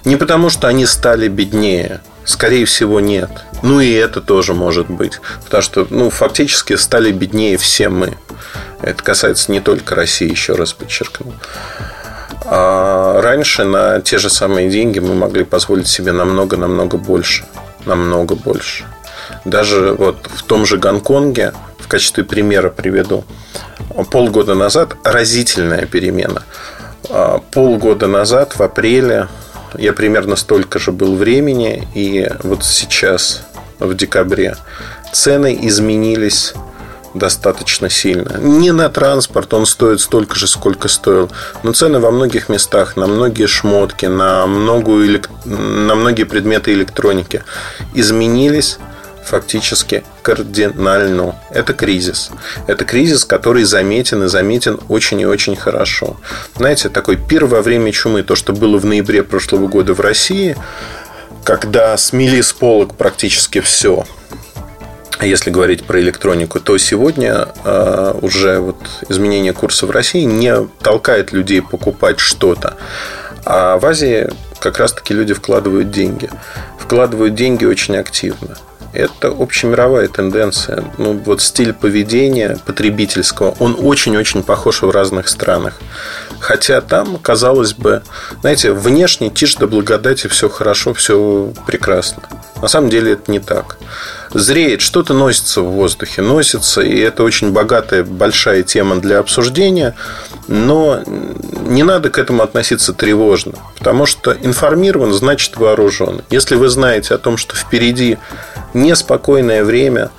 Не 0.07 0.16
потому, 0.16 0.49
что 0.49 0.66
они 0.66 0.86
стали 0.86 1.28
беднее, 1.28 2.01
Скорее 2.24 2.64
всего, 2.64 2.99
нет. 2.99 3.30
Ну 3.62 3.78
и 3.78 3.92
это 3.92 4.20
тоже 4.20 4.53
может 4.53 4.90
быть. 4.90 5.20
Потому 5.44 5.62
что, 5.62 5.86
ну, 5.90 6.11
фактически 6.11 6.74
стали 6.74 7.12
беднее 7.12 7.57
все 7.57 7.88
мы. 7.88 8.16
Это 8.82 9.01
касается 9.01 9.53
не 9.53 9.61
только 9.61 9.94
России, 9.94 10.28
еще 10.28 10.55
раз 10.55 10.72
подчеркну. 10.72 11.32
А 12.47 13.20
раньше 13.22 13.62
на 13.62 14.01
те 14.01 14.18
же 14.18 14.28
самые 14.28 14.68
деньги 14.70 14.99
мы 14.99 15.14
могли 15.14 15.44
позволить 15.44 15.86
себе 15.86 16.11
намного-намного 16.11 16.97
больше 16.97 17.44
намного 17.87 18.34
больше. 18.34 18.84
Даже 19.45 19.93
вот 19.93 20.28
в 20.32 20.43
том 20.43 20.66
же 20.66 20.78
Гонконге, 20.78 21.53
в 21.78 21.89
качестве 21.89 22.24
примера 22.24 22.70
приведу, 22.70 23.24
полгода 24.11 24.55
назад 24.55 24.97
разительная 25.05 25.87
перемена. 25.87 26.43
А, 27.09 27.39
полгода 27.39 28.07
назад, 28.07 28.57
в 28.57 28.62
апреле, 28.62 29.28
я 29.78 29.93
примерно 29.93 30.37
столько 30.37 30.78
же 30.78 30.93
был 30.93 31.16
времени, 31.16 31.87
и 31.95 32.28
вот 32.43 32.64
сейчас, 32.64 33.43
в 33.78 33.95
декабре, 33.95 34.57
цены 35.12 35.59
изменились 35.62 36.55
достаточно 37.18 37.90
сильно. 37.90 38.38
Не 38.38 38.72
на 38.72 38.88
транспорт, 38.88 39.52
он 39.54 39.66
стоит 39.66 40.00
столько 40.00 40.36
же, 40.36 40.46
сколько 40.46 40.88
стоил. 40.88 41.30
Но 41.62 41.72
цены 41.72 41.98
во 41.98 42.10
многих 42.10 42.48
местах, 42.48 42.96
на 42.96 43.06
многие 43.06 43.46
шмотки, 43.46 44.06
на, 44.06 44.46
многую, 44.46 45.22
на 45.44 45.94
многие 45.94 46.24
предметы 46.24 46.72
электроники 46.72 47.42
изменились 47.94 48.78
фактически 49.26 50.04
кардинально. 50.22 51.34
Это 51.50 51.72
кризис. 51.72 52.30
Это 52.66 52.84
кризис, 52.84 53.24
который 53.24 53.64
заметен 53.64 54.22
и 54.22 54.28
заметен 54.28 54.78
очень 54.88 55.20
и 55.20 55.26
очень 55.26 55.56
хорошо. 55.56 56.16
Знаете, 56.56 56.88
такой 56.88 57.16
пир 57.16 57.46
во 57.46 57.60
время 57.60 57.92
чумы, 57.92 58.22
то, 58.22 58.36
что 58.36 58.52
было 58.52 58.78
в 58.78 58.84
ноябре 58.84 59.22
прошлого 59.22 59.66
года 59.66 59.94
в 59.94 60.00
России, 60.00 60.56
когда 61.44 61.96
смели 61.96 62.40
с 62.40 62.52
полок 62.52 62.94
практически 62.94 63.60
все, 63.60 64.04
если 65.20 65.50
говорить 65.50 65.84
про 65.84 66.00
электронику, 66.00 66.60
то 66.60 66.76
сегодня 66.78 67.48
э, 67.64 68.14
уже 68.20 68.58
вот 68.60 68.76
изменение 69.08 69.52
курса 69.52 69.86
в 69.86 69.90
России 69.90 70.24
не 70.24 70.66
толкает 70.82 71.32
людей 71.32 71.62
покупать 71.62 72.20
что-то. 72.20 72.76
А 73.44 73.78
в 73.78 73.86
Азии 73.86 74.28
как 74.58 74.78
раз-таки 74.78 75.14
люди 75.14 75.32
вкладывают 75.32 75.90
деньги. 75.90 76.28
Вкладывают 76.78 77.34
деньги 77.34 77.64
очень 77.64 77.96
активно. 77.96 78.56
Это 78.97 79.28
общемировая 79.28 80.09
тенденция. 80.09 80.84
Ну, 80.97 81.12
вот 81.12 81.42
стиль 81.42 81.74
поведения 81.74 82.59
потребительского, 82.64 83.55
он 83.59 83.76
очень-очень 83.78 84.42
похож 84.42 84.82
в 84.82 84.90
разных 84.90 85.28
странах. 85.28 85.74
Хотя 86.40 86.80
там, 86.80 87.18
казалось 87.18 87.74
бы, 87.74 88.03
знаете, 88.40 88.72
внешне 88.72 89.30
тишь 89.30 89.57
до 89.57 89.66
благодати, 89.66 90.28
все 90.28 90.49
хорошо, 90.49 90.94
все 90.94 91.53
прекрасно. 91.66 92.22
На 92.62 92.68
самом 92.68 92.88
деле 92.88 93.12
это 93.12 93.30
не 93.30 93.38
так. 93.38 93.76
Зреет, 94.32 94.80
что-то 94.80 95.14
носится 95.14 95.61
в 95.61 95.70
воздухе, 95.70 96.22
носится, 96.22 96.80
и 96.80 96.99
это 96.99 97.22
очень 97.22 97.53
богатая, 97.53 98.03
большая 98.03 98.62
тема 98.62 98.97
для 98.97 99.18
обсуждения, 99.18 99.94
но 100.49 101.03
не 101.66 101.82
надо 101.82 102.11
к 102.11 102.18
этому 102.18 102.42
относиться 102.42 102.92
тревожно, 102.92 103.53
потому 103.78 104.07
что 104.07 104.32
информирован 104.32 105.12
значит 105.12 105.57
вооружен. 105.57 106.22
Если 106.30 106.55
вы 106.57 106.68
знаете 106.68 107.14
о 107.14 107.18
том, 107.18 107.36
что 107.36 107.57
впереди 107.57 108.18
неспокойное 108.76 109.64
время, 109.64 110.10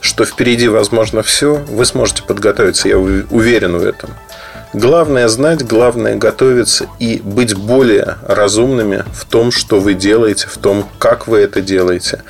что 0.00 0.24
впереди 0.24 0.68
возможно 0.68 1.22
все, 1.22 1.56
вы 1.68 1.84
сможете 1.84 2.22
подготовиться, 2.22 2.88
я 2.88 2.98
уверен 2.98 3.78
в 3.78 3.84
этом. 3.84 4.10
Главное 4.72 5.26
знать, 5.26 5.66
главное 5.66 6.14
готовиться 6.14 6.86
и 7.00 7.20
быть 7.24 7.54
более 7.54 8.18
разумными 8.26 9.04
в 9.12 9.24
том, 9.24 9.50
что 9.50 9.80
вы 9.80 9.94
делаете, 9.94 10.46
в 10.46 10.58
том, 10.58 10.88
как 11.00 11.26
вы 11.26 11.38
это 11.38 11.60
делаете 11.60 12.22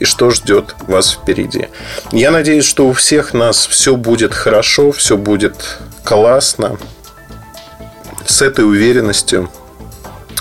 и 0.00 0.04
что 0.04 0.30
ждет 0.30 0.74
вас 0.88 1.12
впереди. 1.12 1.68
Я 2.10 2.32
надеюсь, 2.32 2.64
что 2.64 2.88
у 2.88 2.92
всех 2.92 3.32
нас 3.32 3.66
все 3.66 3.94
будет 3.94 4.34
хорошо, 4.34 4.90
все 4.90 5.16
будет 5.16 5.78
классно. 6.02 6.78
С 8.26 8.42
этой 8.42 8.64
уверенностью 8.64 9.48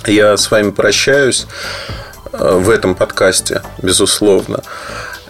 я 0.07 0.35
с 0.35 0.49
вами 0.49 0.71
прощаюсь 0.71 1.45
в 2.33 2.69
этом 2.69 2.95
подкасте, 2.95 3.61
безусловно. 3.81 4.61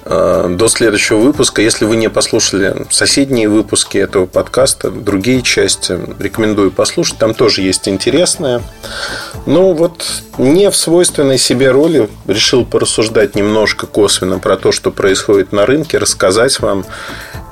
Э, 0.06 0.48
до 0.50 0.68
следующего 0.68 1.20
выпуска. 1.20 1.62
Если 1.62 1.86
вы 1.86 1.96
не 1.96 2.10
послушали 2.10 2.86
соседние 2.90 3.48
выпуски 3.48 3.98
этого 3.98 4.26
подкаста, 4.26 4.92
другие 4.92 5.42
части, 5.42 5.98
рекомендую 6.20 6.72
послушать. 6.72 7.18
Там 7.20 7.34
тоже 7.34 7.62
есть 7.62 7.88
интересное. 7.88 8.62
Но 9.46 9.74
вот 9.74 10.06
не 10.38 10.70
в 10.70 10.76
свойственной 10.76 11.38
себе 11.38 11.72
роли 11.72 12.10
решил 12.28 12.66
порассуждать 12.66 13.36
немножко 13.36 13.88
косвенно 13.88 14.40
про 14.40 14.58
то, 14.58 14.74
что 14.74 14.92
происходит 14.92 15.54
на 15.54 15.66
рынке, 15.66 15.98
рассказать 16.00 16.60
вам. 16.60 16.86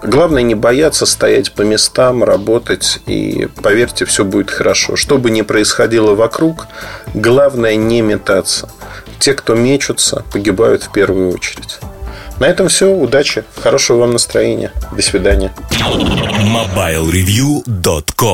Главное 0.03 0.41
не 0.41 0.55
бояться 0.55 1.05
стоять 1.05 1.53
по 1.53 1.61
местам, 1.61 2.23
работать, 2.23 2.99
и 3.05 3.47
поверьте, 3.61 4.05
все 4.05 4.25
будет 4.25 4.49
хорошо. 4.49 4.95
Что 4.95 5.19
бы 5.19 5.29
ни 5.29 5.41
происходило 5.41 6.15
вокруг, 6.15 6.67
главное 7.13 7.75
не 7.75 8.01
метаться. 8.01 8.69
Те, 9.21 9.33
кто 9.35 9.53
мечутся, 9.53 10.25
погибают 10.31 10.83
в 10.83 10.91
первую 10.91 11.31
очередь. 11.31 11.77
На 12.39 12.45
этом 12.45 12.69
все. 12.69 12.91
Удачи. 12.91 13.43
Хорошего 13.55 13.99
вам 13.99 14.13
настроения. 14.13 14.71
До 14.91 15.03
свидания. 15.03 15.53
MobileReview.com 15.69 18.29